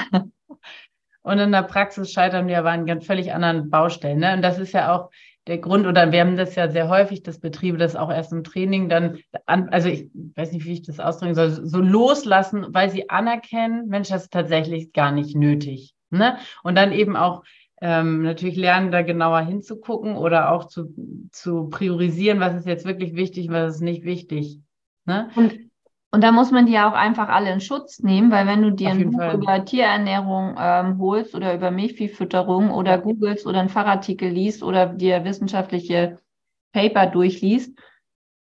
Und 1.24 1.38
in 1.38 1.52
der 1.52 1.64
Praxis 1.64 2.12
scheitern 2.12 2.48
wir 2.48 2.60
aber 2.60 2.72
an 2.72 2.86
ganz 2.86 3.06
völlig 3.06 3.34
anderen 3.34 3.70
Baustellen. 3.70 4.20
Ne? 4.20 4.34
Und 4.34 4.42
das 4.42 4.58
ist 4.58 4.74
ja 4.74 4.96
auch 4.96 5.12
der 5.48 5.58
Grund, 5.58 5.88
oder 5.88 6.12
wir 6.12 6.22
haben 6.22 6.38
das 6.38 6.56
ja 6.56 6.70
sehr 6.70 6.88
häufig, 6.88 7.24
dass 7.24 7.40
Betriebe 7.40 7.78
das 7.78 7.96
auch 7.96 8.12
erst 8.12 8.32
im 8.32 8.44
Training 8.44 8.90
dann, 8.90 9.18
an, 9.48 9.70
also 9.70 9.90
ich 9.90 10.10
weiß 10.14 10.52
nicht, 10.52 10.66
wie 10.66 10.74
ich 10.74 10.84
das 10.84 11.00
ausdrücken 11.00 11.36
soll, 11.36 11.50
so 11.50 11.80
loslassen, 11.80 12.68
weil 12.70 12.90
sie 12.90 13.10
anerkennen, 13.10 13.88
Mensch, 13.88 14.10
das 14.10 14.24
ist 14.24 14.34
tatsächlich 14.34 14.94
gar 14.94 15.12
nicht 15.12 15.36
nötig. 15.36 15.96
Ne? 16.12 16.38
Und 16.64 16.76
dann 16.76 16.92
eben 16.92 17.16
auch 17.16 17.44
ähm, 17.82 18.22
natürlich 18.22 18.56
lernen, 18.56 18.92
da 18.92 19.02
genauer 19.02 19.42
hinzugucken 19.42 20.16
oder 20.16 20.52
auch 20.52 20.66
zu, 20.66 20.94
zu 21.32 21.70
priorisieren, 21.70 22.40
was 22.40 22.56
ist 22.56 22.68
jetzt 22.68 22.86
wirklich 22.86 23.16
wichtig, 23.16 23.50
was 23.50 23.76
ist 23.76 23.82
nicht 23.82 24.04
wichtig. 24.04 24.60
Ne? 25.06 25.30
Und 25.36 25.71
und 26.12 26.22
da 26.24 26.32
muss 26.32 26.52
man 26.52 26.66
die 26.66 26.74
ja 26.74 26.90
auch 26.90 26.94
einfach 26.94 27.30
alle 27.30 27.52
in 27.52 27.62
Schutz 27.62 28.00
nehmen, 28.00 28.32
weil 28.32 28.46
wenn 28.46 28.62
du 28.62 28.72
dir 28.72 28.90
ein 28.90 29.12
Buch 29.12 29.20
Fall. 29.20 29.36
über 29.36 29.64
Tierernährung 29.64 30.56
ähm, 30.60 31.00
holst 31.00 31.34
oder 31.36 31.54
über 31.56 31.72
Milchviehfütterung 31.72 32.72
oder 32.72 32.98
googelst 32.98 33.48
oder 33.48 33.62
einen 33.62 33.70
Fachartikel 33.70 34.30
liest 34.30 34.62
oder 34.62 34.88
dir 34.88 35.24
wissenschaftliche 35.24 36.20
Paper 36.74 37.08
durchliest, 37.08 37.78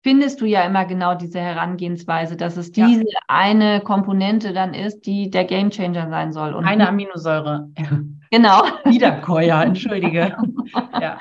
findest 0.03 0.41
du 0.41 0.45
ja 0.45 0.63
immer 0.63 0.85
genau 0.85 1.15
diese 1.15 1.41
Herangehensweise, 1.41 2.37
dass 2.37 2.57
es 2.57 2.73
diese 2.73 3.01
ja. 3.01 3.19
eine 3.27 3.81
Komponente 3.81 4.53
dann 4.53 4.75
ist, 4.75 5.07
die 5.07 5.31
der 5.31 5.45
Gamechanger 5.45 6.11
sein 6.11 6.33
soll. 6.33 6.55
Und 6.55 6.65
eine 6.65 6.89
Aminosäure. 6.89 7.71
Genau. 8.33 8.65
Wiederkäuer, 8.85 9.63
entschuldige. 9.63 10.37
ja. 11.01 11.19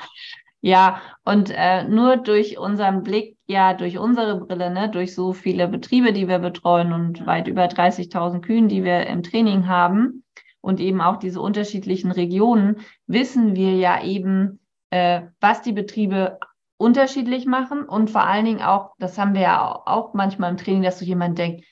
Ja, 0.60 1.00
und 1.24 1.52
äh, 1.54 1.84
nur 1.84 2.16
durch 2.16 2.58
unseren 2.58 3.04
Blick, 3.04 3.35
ja, 3.46 3.74
durch 3.74 3.98
unsere 3.98 4.40
Brille, 4.40 4.70
ne, 4.70 4.90
durch 4.90 5.14
so 5.14 5.32
viele 5.32 5.68
Betriebe, 5.68 6.12
die 6.12 6.28
wir 6.28 6.38
betreuen 6.38 6.92
und 6.92 7.26
weit 7.26 7.48
über 7.48 7.66
30.000 7.66 8.40
Kühen, 8.40 8.68
die 8.68 8.82
wir 8.82 9.06
im 9.06 9.22
Training 9.22 9.68
haben 9.68 10.24
und 10.60 10.80
eben 10.80 11.00
auch 11.00 11.16
diese 11.16 11.40
unterschiedlichen 11.40 12.10
Regionen, 12.10 12.78
wissen 13.06 13.54
wir 13.54 13.74
ja 13.76 14.02
eben, 14.02 14.60
äh, 14.90 15.22
was 15.40 15.62
die 15.62 15.72
Betriebe 15.72 16.38
unterschiedlich 16.76 17.46
machen 17.46 17.84
und 17.84 18.10
vor 18.10 18.26
allen 18.26 18.44
Dingen 18.44 18.62
auch, 18.62 18.90
das 18.98 19.16
haben 19.16 19.34
wir 19.34 19.42
ja 19.42 19.82
auch 19.86 20.12
manchmal 20.12 20.50
im 20.50 20.56
Training, 20.56 20.82
dass 20.82 20.98
so 20.98 21.04
jemand 21.04 21.38
denkt, 21.38 21.64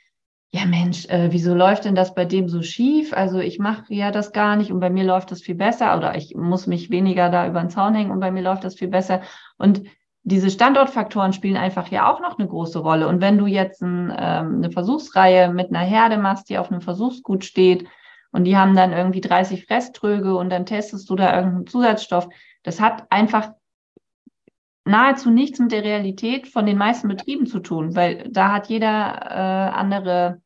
ja 0.55 0.67
Mensch, 0.67 1.07
äh, 1.07 1.33
wieso 1.33 1.53
läuft 1.53 1.85
denn 1.85 1.97
das 1.97 2.15
bei 2.15 2.25
dem 2.25 2.49
so 2.49 2.63
schief? 2.63 3.13
Also 3.13 3.41
ich 3.41 3.59
mache 3.59 3.93
ja 3.93 4.13
das 4.13 4.33
gar 4.33 4.55
nicht 4.55 4.71
und 4.71 4.79
bei 4.79 4.89
mir 4.89 5.03
läuft 5.03 5.33
das 5.33 5.43
viel 5.43 5.57
besser 5.57 5.97
oder 5.97 6.17
ich 6.17 6.37
muss 6.37 6.69
mich 6.69 6.91
weniger 6.91 7.29
da 7.29 7.49
über 7.49 7.61
den 7.61 7.71
Zaun 7.71 7.95
hängen 7.95 8.13
und 8.13 8.21
bei 8.21 8.31
mir 8.31 8.43
läuft 8.43 8.63
das 8.63 8.77
viel 8.77 8.87
besser. 8.87 9.23
Und 9.59 9.83
diese 10.25 10.51
Standortfaktoren 10.51 11.35
spielen 11.35 11.59
einfach 11.59 11.89
ja 11.89 12.11
auch 12.11 12.21
noch 12.21 12.39
eine 12.39 12.49
große 12.49 12.79
Rolle. 12.79 13.09
Und 13.09 13.21
wenn 13.21 13.37
du 13.37 13.47
jetzt 13.47 13.83
ein, 13.83 14.11
ähm, 14.11 14.57
eine 14.57 14.71
Versuchsreihe 14.71 15.53
mit 15.53 15.69
einer 15.69 15.85
Herde 15.85 16.17
machst, 16.17 16.49
die 16.49 16.59
auf 16.59 16.71
einem 16.71 16.81
Versuchsgut 16.81 17.45
steht 17.45 17.87
und 18.33 18.45
die 18.45 18.57
haben 18.57 18.75
dann 18.75 18.93
irgendwie 18.93 19.21
30 19.21 19.67
Fresströge 19.67 20.35
und 20.35 20.51
dann 20.51 20.65
testest 20.65 21.09
du 21.11 21.15
da 21.15 21.37
irgendeinen 21.37 21.67
Zusatzstoff, 21.67 22.29
das 22.63 22.81
hat 22.81 23.05
einfach 23.11 23.51
nahezu 24.87 25.31
nichts 25.31 25.59
mit 25.59 25.73
der 25.73 25.85
Realität 25.85 26.49
von 26.49 26.65
den 26.65 26.79
meisten 26.79 27.09
Betrieben 27.09 27.47
zu 27.47 27.61
tun, 27.61 27.95
weil 27.95 28.29
da 28.31 28.51
hat 28.51 28.69
jeder 28.69 28.87
äh, 28.87 29.77
andere 29.77 30.41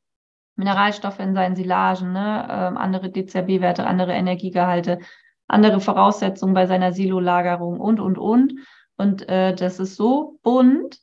Mineralstoffe 0.56 1.20
in 1.20 1.34
seinen 1.34 1.54
Silagen, 1.54 2.12
ne? 2.12 2.48
ähm, 2.50 2.76
andere 2.76 3.10
DCB-Werte, 3.10 3.86
andere 3.86 4.12
Energiegehalte. 4.12 4.98
andere 5.46 5.80
Voraussetzungen 5.80 6.52
bei 6.52 6.66
seiner 6.66 6.92
Silolagerung 6.92 7.80
und, 7.80 8.00
und, 8.00 8.18
und. 8.18 8.54
Und 8.98 9.28
äh, 9.28 9.54
das 9.54 9.80
ist 9.80 9.96
so 9.96 10.38
bunt. 10.42 10.98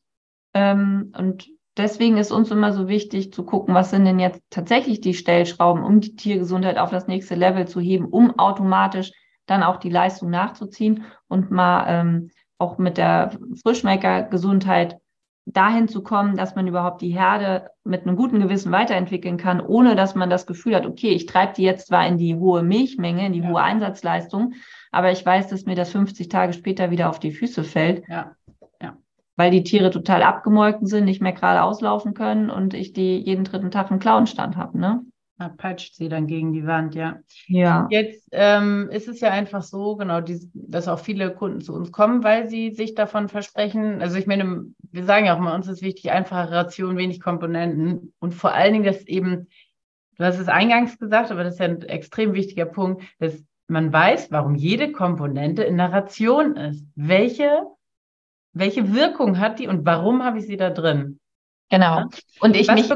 Ähm, 0.53 1.11
und 1.17 1.49
deswegen 1.77 2.17
ist 2.17 2.31
uns 2.31 2.51
immer 2.51 2.71
so 2.73 2.87
wichtig 2.87 3.33
zu 3.33 3.43
gucken, 3.43 3.73
was 3.73 3.89
sind 3.89 4.05
denn 4.05 4.19
jetzt 4.19 4.41
tatsächlich 4.49 5.01
die 5.01 5.13
Stellschrauben, 5.13 5.83
um 5.83 6.01
die 6.01 6.15
Tiergesundheit 6.15 6.77
auf 6.77 6.91
das 6.91 7.07
nächste 7.07 7.35
Level 7.35 7.67
zu 7.67 7.79
heben, 7.79 8.05
um 8.05 8.37
automatisch 8.37 9.11
dann 9.47 9.63
auch 9.63 9.77
die 9.77 9.89
Leistung 9.89 10.29
nachzuziehen 10.29 11.05
und 11.27 11.51
mal 11.51 11.85
ähm, 11.87 12.31
auch 12.57 12.77
mit 12.77 12.97
der 12.97 13.31
Frischmecker-Gesundheit 13.63 14.97
dahin 15.45 15.87
zu 15.87 16.01
kommen, 16.01 16.35
dass 16.35 16.55
man 16.55 16.67
überhaupt 16.67 17.01
die 17.01 17.11
Herde 17.11 17.69
mit 17.83 18.01
einem 18.01 18.15
guten 18.15 18.39
Gewissen 18.39 18.71
weiterentwickeln 18.71 19.37
kann, 19.37 19.61
ohne 19.61 19.95
dass 19.95 20.15
man 20.15 20.29
das 20.29 20.47
Gefühl 20.47 20.75
hat, 20.75 20.87
okay, 20.87 21.09
ich 21.09 21.27
treibe 21.27 21.53
die 21.53 21.63
jetzt 21.63 21.87
zwar 21.87 22.07
in 22.07 22.17
die 22.17 22.35
hohe 22.35 22.63
Milchmenge, 22.63 23.27
in 23.27 23.33
die 23.33 23.41
ja. 23.41 23.49
hohe 23.49 23.61
Einsatzleistung, 23.61 24.53
aber 24.95 25.11
ich 25.11 25.25
weiß, 25.25 25.49
dass 25.49 25.65
mir 25.65 25.75
das 25.75 25.91
50 25.91 26.29
Tage 26.29 26.53
später 26.53 26.89
wieder 26.89 27.09
auf 27.09 27.19
die 27.19 27.31
Füße 27.31 27.65
fällt. 27.65 28.07
Ja. 28.07 28.33
ja. 28.81 28.97
Weil 29.35 29.51
die 29.51 29.63
Tiere 29.63 29.91
total 29.91 30.23
abgemolken 30.23 30.87
sind, 30.87 31.03
nicht 31.03 31.21
mehr 31.21 31.33
gerade 31.33 31.63
auslaufen 31.63 32.13
können 32.13 32.49
und 32.49 32.73
ich 32.73 32.93
die 32.93 33.17
jeden 33.17 33.43
dritten 33.43 33.71
Tag 33.71 33.91
einen 33.91 33.99
Klauenstand 33.99 34.55
habe, 34.55 34.79
ne? 34.79 35.01
Ja, 35.37 35.49
peitscht 35.49 35.95
sie 35.95 36.07
dann 36.07 36.27
gegen 36.27 36.53
die 36.53 36.65
Wand, 36.65 36.95
ja. 36.95 37.19
Ja. 37.47 37.87
Jetzt 37.89 38.29
ähm, 38.31 38.89
ist 38.89 39.09
es 39.09 39.19
ja 39.19 39.31
einfach 39.31 39.63
so, 39.63 39.97
genau, 39.97 40.21
die, 40.21 40.49
dass 40.53 40.87
auch 40.87 40.99
viele 40.99 41.33
Kunden 41.33 41.59
zu 41.59 41.73
uns 41.73 41.91
kommen, 41.91 42.23
weil 42.23 42.47
sie 42.47 42.71
sich 42.71 42.95
davon 42.95 43.27
versprechen. 43.27 44.01
Also 44.01 44.15
ich 44.15 44.27
meine, 44.27 44.63
wir 44.93 45.03
sagen 45.03 45.25
ja 45.25 45.35
auch 45.35 45.41
mal, 45.41 45.55
uns 45.55 45.67
ist 45.67 45.81
wichtig, 45.81 46.09
einfache 46.09 46.51
Ration, 46.51 46.95
wenig 46.95 47.19
Komponenten 47.19 48.13
und 48.19 48.33
vor 48.33 48.53
allen 48.53 48.71
Dingen, 48.71 48.85
dass 48.85 49.05
eben, 49.07 49.49
du 50.17 50.23
hast 50.23 50.39
es 50.39 50.47
eingangs 50.47 50.97
gesagt, 50.97 51.31
aber 51.31 51.43
das 51.43 51.55
ist 51.55 51.59
ja 51.59 51.65
ein 51.65 51.81
extrem 51.81 52.33
wichtiger 52.33 52.65
Punkt, 52.65 53.03
dass 53.19 53.43
man 53.67 53.91
weiß, 53.91 54.31
warum 54.31 54.55
jede 54.55 54.91
Komponente 54.91 55.63
in 55.63 55.77
der 55.77 55.91
Ration 55.91 56.55
ist. 56.55 56.85
Welche, 56.95 57.63
welche 58.53 58.93
Wirkung 58.93 59.39
hat 59.39 59.59
die 59.59 59.67
und 59.67 59.85
warum 59.85 60.23
habe 60.23 60.39
ich 60.39 60.45
sie 60.45 60.57
da 60.57 60.69
drin? 60.69 61.19
Genau. 61.69 62.03
Und 62.39 62.55
ich 62.55 62.67
Was 62.67 62.75
mich 62.75 62.89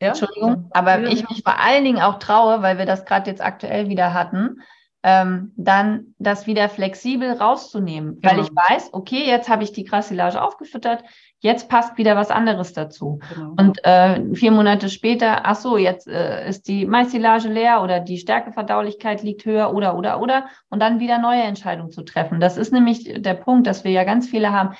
ja? 0.00 0.08
Entschuldigung, 0.08 0.70
aber 0.72 1.00
ja. 1.00 1.08
ich 1.08 1.28
mich 1.28 1.42
vor 1.42 1.58
allen 1.58 1.84
Dingen 1.84 2.00
auch 2.00 2.20
traue, 2.20 2.62
weil 2.62 2.78
wir 2.78 2.86
das 2.86 3.04
gerade 3.04 3.30
jetzt 3.30 3.42
aktuell 3.42 3.88
wieder 3.88 4.14
hatten, 4.14 4.62
ähm, 5.02 5.52
dann 5.56 6.14
das 6.18 6.46
wieder 6.46 6.68
flexibel 6.68 7.32
rauszunehmen, 7.32 8.20
genau. 8.20 8.32
weil 8.32 8.40
ich 8.44 8.50
weiß, 8.50 8.90
okay, 8.92 9.26
jetzt 9.26 9.48
habe 9.48 9.64
ich 9.64 9.72
die 9.72 9.84
Grassilage 9.84 10.40
aufgefüttert, 10.40 11.02
jetzt 11.40 11.68
passt 11.68 11.98
wieder 11.98 12.16
was 12.16 12.30
anderes 12.30 12.72
dazu. 12.72 13.20
Genau. 13.34 13.54
Und 13.56 13.84
äh, 13.84 14.34
vier 14.34 14.50
Monate 14.50 14.88
später, 14.88 15.46
ach 15.46 15.56
so, 15.56 15.76
jetzt 15.76 16.08
äh, 16.08 16.48
ist 16.48 16.68
die 16.68 16.86
Maissilage 16.86 17.48
leer 17.48 17.82
oder 17.82 18.00
die 18.00 18.18
Stärkeverdaulichkeit 18.18 19.22
liegt 19.22 19.44
höher 19.44 19.74
oder 19.74 19.96
oder 19.96 20.20
oder 20.20 20.46
und 20.68 20.80
dann 20.80 21.00
wieder 21.00 21.18
neue 21.18 21.42
Entscheidungen 21.42 21.92
zu 21.92 22.02
treffen. 22.02 22.40
Das 22.40 22.56
ist 22.56 22.72
nämlich 22.72 23.22
der 23.22 23.34
Punkt, 23.34 23.66
dass 23.66 23.84
wir 23.84 23.92
ja 23.92 24.04
ganz 24.04 24.28
viele 24.28 24.52
haben 24.52 24.74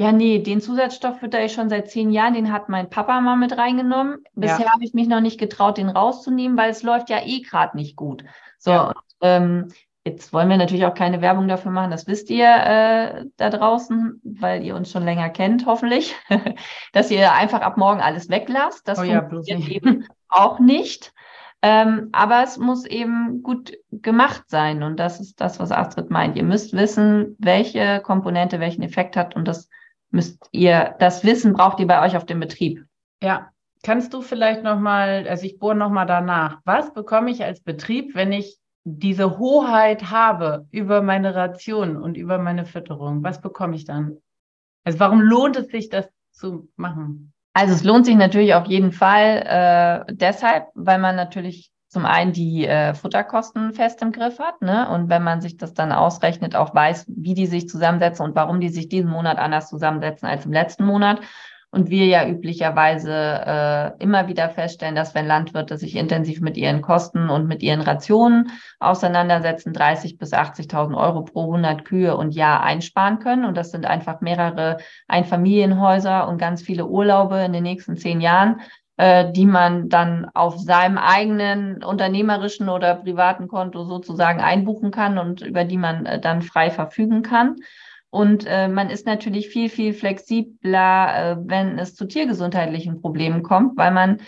ja, 0.00 0.12
nee, 0.12 0.38
den 0.38 0.62
Zusatzstoff 0.62 1.18
fütter 1.18 1.44
ich 1.44 1.52
schon 1.52 1.68
seit 1.68 1.90
zehn 1.90 2.10
Jahren, 2.10 2.32
den 2.32 2.50
hat 2.50 2.70
mein 2.70 2.88
Papa 2.88 3.20
mal 3.20 3.36
mit 3.36 3.58
reingenommen. 3.58 4.24
Bisher 4.32 4.64
ja. 4.64 4.72
habe 4.72 4.82
ich 4.82 4.94
mich 4.94 5.08
noch 5.08 5.20
nicht 5.20 5.38
getraut, 5.38 5.76
den 5.76 5.90
rauszunehmen, 5.90 6.56
weil 6.56 6.70
es 6.70 6.82
läuft 6.82 7.10
ja 7.10 7.18
eh 7.22 7.42
gerade 7.42 7.76
nicht 7.76 7.96
gut. 7.96 8.24
So, 8.56 8.70
ja. 8.70 8.94
ähm, 9.20 9.68
jetzt 10.04 10.32
wollen 10.32 10.48
wir 10.48 10.56
natürlich 10.56 10.86
auch 10.86 10.94
keine 10.94 11.20
Werbung 11.20 11.48
dafür 11.48 11.70
machen, 11.70 11.90
das 11.90 12.06
wisst 12.06 12.30
ihr 12.30 12.46
äh, 12.46 13.24
da 13.36 13.50
draußen, 13.50 14.20
weil 14.24 14.64
ihr 14.64 14.74
uns 14.74 14.90
schon 14.90 15.04
länger 15.04 15.28
kennt, 15.30 15.66
hoffentlich, 15.66 16.14
dass 16.92 17.10
ihr 17.10 17.32
einfach 17.32 17.60
ab 17.60 17.76
morgen 17.76 18.00
alles 18.00 18.28
weglasst. 18.28 18.88
Das 18.88 18.98
oh 18.98 19.02
ja, 19.02 19.28
funktioniert 19.28 19.68
eben 19.68 20.06
auch 20.28 20.58
nicht. 20.58 21.12
Ähm, 21.62 22.08
aber 22.12 22.42
es 22.42 22.56
muss 22.56 22.86
eben 22.86 23.42
gut 23.42 23.76
gemacht 23.90 24.44
sein. 24.46 24.82
Und 24.82 24.98
das 24.98 25.20
ist 25.20 25.40
das, 25.40 25.60
was 25.60 25.72
Astrid 25.72 26.10
meint. 26.10 26.36
Ihr 26.36 26.44
müsst 26.44 26.72
wissen, 26.72 27.36
welche 27.38 28.00
Komponente 28.00 28.60
welchen 28.60 28.82
Effekt 28.82 29.16
hat 29.16 29.36
und 29.36 29.46
das 29.46 29.68
müsst 30.10 30.48
ihr, 30.52 30.94
das 30.98 31.22
Wissen 31.24 31.52
braucht 31.52 31.78
ihr 31.78 31.86
bei 31.86 32.04
euch 32.04 32.16
auf 32.16 32.24
dem 32.24 32.40
Betrieb. 32.40 32.84
Ja, 33.22 33.50
kannst 33.82 34.14
du 34.14 34.22
vielleicht 34.22 34.62
nochmal, 34.62 35.26
also 35.28 35.44
ich 35.44 35.58
bohre 35.58 35.74
nochmal 35.74 36.06
danach, 36.06 36.60
was 36.64 36.92
bekomme 36.94 37.30
ich 37.30 37.44
als 37.44 37.60
Betrieb, 37.62 38.14
wenn 38.14 38.32
ich 38.32 38.59
diese 38.84 39.38
Hoheit 39.38 40.10
habe 40.10 40.66
über 40.70 41.02
meine 41.02 41.34
Ration 41.34 41.96
und 41.96 42.16
über 42.16 42.38
meine 42.38 42.64
Fütterung? 42.64 43.22
Was 43.22 43.40
bekomme 43.40 43.76
ich 43.76 43.84
dann? 43.84 44.16
Also 44.84 44.98
warum 45.00 45.20
lohnt 45.20 45.56
es 45.56 45.68
sich, 45.68 45.88
das 45.88 46.08
zu 46.32 46.68
machen? 46.76 47.32
Also 47.52 47.74
es 47.74 47.84
lohnt 47.84 48.06
sich 48.06 48.16
natürlich 48.16 48.54
auf 48.54 48.66
jeden 48.66 48.92
Fall 48.92 50.06
äh, 50.08 50.14
deshalb, 50.14 50.68
weil 50.74 50.98
man 50.98 51.16
natürlich 51.16 51.70
zum 51.88 52.06
einen 52.06 52.32
die 52.32 52.66
äh, 52.66 52.94
Futterkosten 52.94 53.72
fest 53.72 54.00
im 54.00 54.12
Griff 54.12 54.38
hat, 54.38 54.62
ne? 54.62 54.88
Und 54.90 55.08
wenn 55.08 55.24
man 55.24 55.40
sich 55.40 55.56
das 55.56 55.74
dann 55.74 55.90
ausrechnet, 55.90 56.54
auch 56.54 56.72
weiß, 56.72 57.06
wie 57.08 57.34
die 57.34 57.46
sich 57.46 57.68
zusammensetzen 57.68 58.24
und 58.24 58.36
warum 58.36 58.60
die 58.60 58.68
sich 58.68 58.88
diesen 58.88 59.10
Monat 59.10 59.38
anders 59.38 59.68
zusammensetzen 59.68 60.28
als 60.28 60.46
im 60.46 60.52
letzten 60.52 60.84
Monat. 60.84 61.20
Und 61.72 61.88
wir 61.88 62.06
ja 62.06 62.26
üblicherweise 62.26 63.12
äh, 63.12 64.02
immer 64.02 64.26
wieder 64.26 64.48
feststellen, 64.50 64.96
dass 64.96 65.14
wenn 65.14 65.28
Landwirte 65.28 65.78
sich 65.78 65.94
intensiv 65.94 66.40
mit 66.40 66.56
ihren 66.56 66.82
Kosten 66.82 67.30
und 67.30 67.46
mit 67.46 67.62
ihren 67.62 67.80
Rationen 67.80 68.50
auseinandersetzen, 68.80 69.72
30 69.72 70.18
bis 70.18 70.32
80.000 70.32 70.96
Euro 70.96 71.22
pro 71.22 71.42
100 71.42 71.84
Kühe 71.84 72.16
und 72.16 72.34
Jahr 72.34 72.64
einsparen 72.64 73.20
können. 73.20 73.44
Und 73.44 73.56
das 73.56 73.70
sind 73.70 73.86
einfach 73.86 74.20
mehrere 74.20 74.78
Einfamilienhäuser 75.06 76.26
und 76.26 76.38
ganz 76.38 76.60
viele 76.60 76.86
Urlaube 76.86 77.38
in 77.38 77.52
den 77.52 77.62
nächsten 77.62 77.96
zehn 77.96 78.20
Jahren, 78.20 78.62
äh, 78.96 79.30
die 79.30 79.46
man 79.46 79.88
dann 79.88 80.28
auf 80.34 80.58
seinem 80.58 80.98
eigenen 80.98 81.84
unternehmerischen 81.84 82.68
oder 82.68 82.96
privaten 82.96 83.46
Konto 83.46 83.84
sozusagen 83.84 84.40
einbuchen 84.40 84.90
kann 84.90 85.18
und 85.18 85.40
über 85.40 85.64
die 85.64 85.78
man 85.78 86.04
äh, 86.04 86.20
dann 86.20 86.42
frei 86.42 86.70
verfügen 86.70 87.22
kann. 87.22 87.56
Und 88.10 88.44
äh, 88.46 88.68
man 88.68 88.90
ist 88.90 89.06
natürlich 89.06 89.48
viel, 89.48 89.68
viel 89.68 89.94
flexibler, 89.94 91.32
äh, 91.32 91.36
wenn 91.44 91.78
es 91.78 91.94
zu 91.94 92.06
tiergesundheitlichen 92.06 93.00
Problemen 93.00 93.42
kommt, 93.42 93.76
weil 93.76 93.92
man 93.92 94.18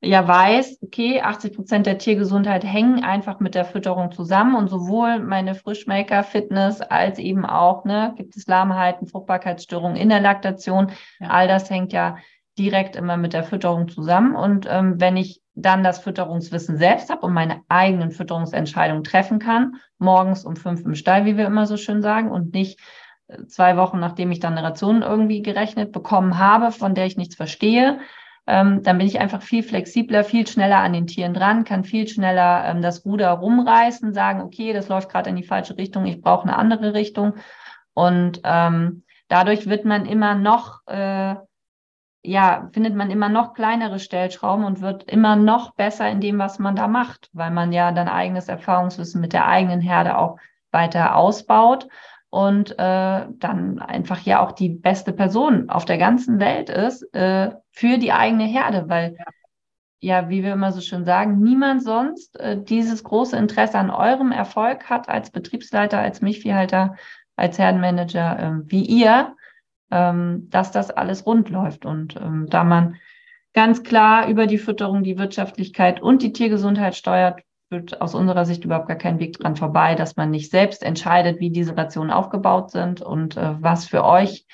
ja 0.00 0.26
weiß, 0.26 0.78
okay, 0.82 1.20
80 1.20 1.54
Prozent 1.54 1.86
der 1.86 1.98
Tiergesundheit 1.98 2.64
hängen 2.64 3.02
einfach 3.02 3.40
mit 3.40 3.54
der 3.54 3.64
Fütterung 3.64 4.12
zusammen 4.12 4.54
und 4.54 4.68
sowohl 4.68 5.20
meine 5.20 5.54
Frischmaker 5.54 6.22
Fitness 6.22 6.80
als 6.80 7.18
eben 7.18 7.44
auch, 7.44 7.84
ne, 7.84 8.14
gibt 8.16 8.36
es 8.36 8.46
Lahmheiten, 8.46 9.08
Fruchtbarkeitsstörungen 9.08 9.96
in 9.96 10.08
der 10.08 10.20
Laktation, 10.20 10.92
ja. 11.18 11.28
all 11.28 11.48
das 11.48 11.70
hängt 11.70 11.92
ja 11.92 12.16
direkt 12.58 12.96
immer 12.96 13.16
mit 13.16 13.32
der 13.32 13.44
Fütterung 13.44 13.88
zusammen. 13.88 14.34
Und 14.34 14.66
ähm, 14.68 15.00
wenn 15.00 15.16
ich 15.16 15.42
dann 15.54 15.84
das 15.84 16.00
Fütterungswissen 16.00 16.76
selbst 16.76 17.08
habe 17.10 17.26
und 17.26 17.32
meine 17.32 17.62
eigenen 17.68 18.10
Fütterungsentscheidungen 18.10 19.04
treffen 19.04 19.38
kann, 19.38 19.76
morgens 19.98 20.44
um 20.44 20.56
fünf 20.56 20.84
im 20.84 20.94
Stall, 20.94 21.24
wie 21.24 21.36
wir 21.36 21.46
immer 21.46 21.66
so 21.66 21.76
schön 21.76 22.02
sagen, 22.02 22.30
und 22.30 22.52
nicht 22.52 22.80
zwei 23.46 23.76
Wochen, 23.76 23.98
nachdem 23.98 24.30
ich 24.30 24.40
dann 24.40 24.56
eine 24.56 24.66
Ration 24.66 25.02
irgendwie 25.02 25.42
gerechnet 25.42 25.92
bekommen 25.92 26.38
habe, 26.38 26.72
von 26.72 26.94
der 26.94 27.06
ich 27.06 27.16
nichts 27.16 27.36
verstehe, 27.36 28.00
ähm, 28.46 28.82
dann 28.82 28.98
bin 28.98 29.06
ich 29.06 29.20
einfach 29.20 29.42
viel 29.42 29.62
flexibler, 29.62 30.24
viel 30.24 30.46
schneller 30.46 30.78
an 30.78 30.94
den 30.94 31.06
Tieren 31.06 31.34
dran, 31.34 31.64
kann 31.64 31.84
viel 31.84 32.08
schneller 32.08 32.64
ähm, 32.64 32.80
das 32.80 33.04
Ruder 33.04 33.30
rumreißen, 33.30 34.14
sagen, 34.14 34.40
okay, 34.40 34.72
das 34.72 34.88
läuft 34.88 35.10
gerade 35.10 35.28
in 35.30 35.36
die 35.36 35.42
falsche 35.42 35.76
Richtung, 35.76 36.06
ich 36.06 36.22
brauche 36.22 36.44
eine 36.44 36.56
andere 36.56 36.94
Richtung. 36.94 37.34
Und 37.92 38.40
ähm, 38.44 39.04
dadurch 39.28 39.68
wird 39.68 39.84
man 39.84 40.06
immer 40.06 40.34
noch 40.34 40.86
äh, 40.86 41.34
ja, 42.22 42.68
findet 42.72 42.94
man 42.94 43.10
immer 43.10 43.28
noch 43.28 43.54
kleinere 43.54 43.98
Stellschrauben 43.98 44.64
und 44.64 44.80
wird 44.80 45.04
immer 45.04 45.36
noch 45.36 45.74
besser 45.74 46.08
in 46.10 46.20
dem, 46.20 46.38
was 46.38 46.58
man 46.58 46.76
da 46.76 46.88
macht, 46.88 47.30
weil 47.32 47.50
man 47.50 47.72
ja 47.72 47.92
dann 47.92 48.08
eigenes 48.08 48.48
Erfahrungswissen 48.48 49.20
mit 49.20 49.32
der 49.32 49.46
eigenen 49.46 49.80
Herde 49.80 50.18
auch 50.18 50.36
weiter 50.70 51.16
ausbaut 51.16 51.88
und 52.30 52.72
äh, 52.72 53.26
dann 53.30 53.78
einfach 53.78 54.20
ja 54.20 54.40
auch 54.40 54.52
die 54.52 54.68
beste 54.68 55.12
Person 55.12 55.70
auf 55.70 55.84
der 55.84 55.98
ganzen 55.98 56.40
Welt 56.40 56.68
ist 56.68 57.02
äh, 57.14 57.52
für 57.70 57.98
die 57.98 58.12
eigene 58.12 58.44
Herde, 58.44 58.88
weil 58.88 59.16
ja. 60.00 60.28
wie 60.28 60.42
wir 60.44 60.52
immer 60.52 60.72
so 60.72 60.80
schön 60.80 61.04
sagen, 61.04 61.40
niemand 61.40 61.82
sonst 61.82 62.38
äh, 62.38 62.62
dieses 62.62 63.02
große 63.02 63.36
Interesse 63.36 63.78
an 63.78 63.90
eurem 63.90 64.30
Erfolg 64.30 64.90
hat 64.90 65.08
als 65.08 65.30
Betriebsleiter, 65.30 65.98
als 65.98 66.20
Milchviehhalter, 66.20 66.96
als 67.36 67.58
Herdenmanager 67.58 68.38
äh, 68.38 68.70
wie 68.70 68.84
ihr 68.84 69.34
ähm, 69.90 70.48
dass 70.50 70.70
das 70.70 70.90
alles 70.90 71.26
rund 71.26 71.48
läuft. 71.50 71.86
Und 71.86 72.16
ähm, 72.16 72.46
da 72.48 72.64
man 72.64 72.96
ganz 73.54 73.82
klar 73.82 74.28
über 74.28 74.46
die 74.46 74.58
Fütterung 74.58 75.02
die 75.02 75.18
Wirtschaftlichkeit 75.18 76.00
und 76.00 76.22
die 76.22 76.32
Tiergesundheit 76.32 76.94
steuert, 76.94 77.40
wird 77.70 78.00
aus 78.00 78.14
unserer 78.14 78.44
Sicht 78.44 78.64
überhaupt 78.64 78.88
gar 78.88 78.96
kein 78.96 79.18
Weg 79.18 79.38
dran 79.38 79.56
vorbei, 79.56 79.94
dass 79.94 80.16
man 80.16 80.30
nicht 80.30 80.50
selbst 80.50 80.82
entscheidet, 80.82 81.40
wie 81.40 81.50
diese 81.50 81.76
Rationen 81.76 82.10
aufgebaut 82.10 82.70
sind 82.70 83.00
und 83.00 83.36
äh, 83.36 83.62
was 83.62 83.86
für 83.86 84.04
euch 84.04 84.46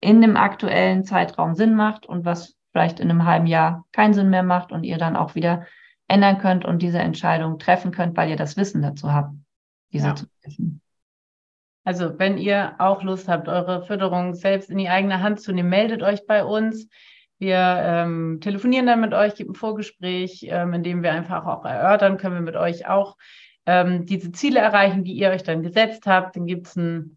in 0.00 0.20
dem 0.20 0.36
aktuellen 0.36 1.04
Zeitraum 1.04 1.54
Sinn 1.54 1.74
macht 1.74 2.06
und 2.06 2.24
was 2.24 2.56
vielleicht 2.72 3.00
in 3.00 3.10
einem 3.10 3.24
halben 3.24 3.46
Jahr 3.46 3.86
keinen 3.92 4.14
Sinn 4.14 4.30
mehr 4.30 4.42
macht 4.42 4.70
und 4.70 4.84
ihr 4.84 4.98
dann 4.98 5.16
auch 5.16 5.34
wieder 5.34 5.66
ändern 6.06 6.38
könnt 6.38 6.64
und 6.64 6.82
diese 6.82 6.98
Entscheidung 6.98 7.58
treffen 7.58 7.90
könnt, 7.90 8.16
weil 8.16 8.30
ihr 8.30 8.36
das 8.36 8.56
Wissen 8.56 8.82
dazu 8.82 9.12
habt, 9.12 9.34
diese 9.92 10.08
ja. 10.08 10.14
zu 10.14 10.26
treffen. 10.42 10.80
Also 11.84 12.18
wenn 12.18 12.36
ihr 12.36 12.74
auch 12.78 13.02
Lust 13.02 13.28
habt, 13.28 13.48
eure 13.48 13.82
Förderung 13.86 14.34
selbst 14.34 14.68
in 14.68 14.78
die 14.78 14.90
eigene 14.90 15.22
Hand 15.22 15.40
zu 15.40 15.52
nehmen, 15.52 15.70
meldet 15.70 16.02
euch 16.02 16.26
bei 16.26 16.44
uns. 16.44 16.88
Wir 17.38 17.56
ähm, 17.56 18.40
telefonieren 18.40 18.86
dann 18.86 19.00
mit 19.00 19.14
euch, 19.14 19.36
gibt 19.36 19.50
ein 19.50 19.54
Vorgespräch, 19.54 20.46
ähm, 20.48 20.74
in 20.74 20.82
dem 20.82 21.02
wir 21.02 21.12
einfach 21.12 21.46
auch 21.46 21.64
erörtern, 21.64 22.16
können 22.16 22.34
wir 22.34 22.42
mit 22.42 22.56
euch 22.56 22.88
auch 22.88 23.16
ähm, 23.66 24.06
diese 24.06 24.32
Ziele 24.32 24.58
erreichen, 24.60 25.04
die 25.04 25.12
ihr 25.12 25.30
euch 25.30 25.44
dann 25.44 25.62
gesetzt 25.62 26.06
habt. 26.06 26.36
Dann 26.36 26.46
gibt 26.46 26.66
es 26.66 26.76
ein 26.76 27.16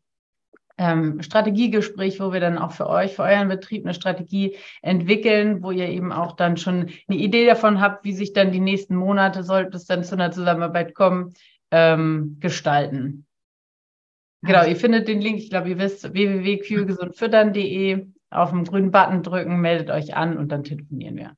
ähm, 0.78 1.22
Strategiegespräch, 1.22 2.20
wo 2.20 2.34
wir 2.34 2.40
dann 2.40 2.58
auch 2.58 2.72
für 2.72 2.88
euch, 2.88 3.16
für 3.16 3.24
euren 3.24 3.48
Betrieb 3.48 3.86
eine 3.86 3.94
Strategie 3.94 4.58
entwickeln, 4.82 5.64
wo 5.64 5.72
ihr 5.72 5.90
eben 5.90 6.12
auch 6.12 6.36
dann 6.36 6.58
schon 6.58 6.90
eine 7.08 7.18
Idee 7.18 7.46
davon 7.46 7.82
habt, 7.82 8.04
wie 8.04 8.14
sich 8.14 8.34
dann 8.34 8.52
die 8.52 8.60
nächsten 8.60 8.96
Monate, 8.96 9.44
sollte 9.44 9.78
es 9.78 9.86
dann 9.86 10.04
zu 10.04 10.16
einer 10.16 10.32
Zusammenarbeit 10.32 10.94
kommen, 10.94 11.34
ähm, 11.72 12.38
gestalten. 12.40 13.26
Genau, 14.44 14.66
ihr 14.66 14.76
findet 14.76 15.08
den 15.08 15.22
Link, 15.22 15.38
ich 15.38 15.52
glaube, 15.52 15.70
ihr 15.70 15.78
wisst, 15.78 16.14
www.kühlgesundfüttern.de 16.14 18.08
auf 18.32 18.50
den 18.52 18.64
grünen 18.64 18.92
Button 18.92 19.24
drücken, 19.24 19.60
meldet 19.62 19.90
euch 19.90 20.16
an 20.16 20.38
und 20.38 20.50
dann 20.50 20.64
telefonieren 20.64 21.18
wir. 21.18 21.36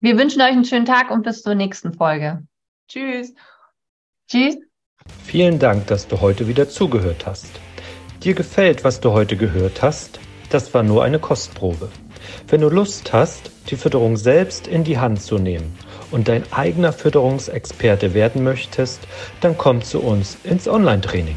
Wir 0.00 0.18
wünschen 0.18 0.42
euch 0.42 0.48
einen 0.48 0.64
schönen 0.64 0.84
Tag 0.84 1.10
und 1.10 1.22
bis 1.22 1.42
zur 1.42 1.54
nächsten 1.54 1.92
Folge. 1.92 2.42
Tschüss. 2.88 3.32
Tschüss. 4.28 4.56
Vielen 5.24 5.58
Dank, 5.58 5.86
dass 5.86 6.08
du 6.08 6.20
heute 6.20 6.48
wieder 6.48 6.68
zugehört 6.68 7.26
hast. 7.26 7.60
Dir 8.22 8.34
gefällt, 8.34 8.84
was 8.84 9.00
du 9.00 9.12
heute 9.12 9.36
gehört 9.36 9.82
hast? 9.82 10.20
Das 10.50 10.74
war 10.74 10.82
nur 10.82 11.04
eine 11.04 11.18
Kostprobe. 11.18 11.88
Wenn 12.48 12.60
du 12.60 12.68
Lust 12.68 13.12
hast, 13.12 13.50
die 13.70 13.76
Fütterung 13.76 14.16
selbst 14.16 14.66
in 14.66 14.84
die 14.84 14.98
Hand 14.98 15.22
zu 15.22 15.38
nehmen 15.38 15.76
und 16.10 16.28
dein 16.28 16.44
eigener 16.52 16.92
Fütterungsexperte 16.92 18.14
werden 18.14 18.44
möchtest, 18.44 19.00
dann 19.40 19.56
komm 19.56 19.82
zu 19.82 20.00
uns 20.00 20.36
ins 20.44 20.68
Online-Training. 20.68 21.36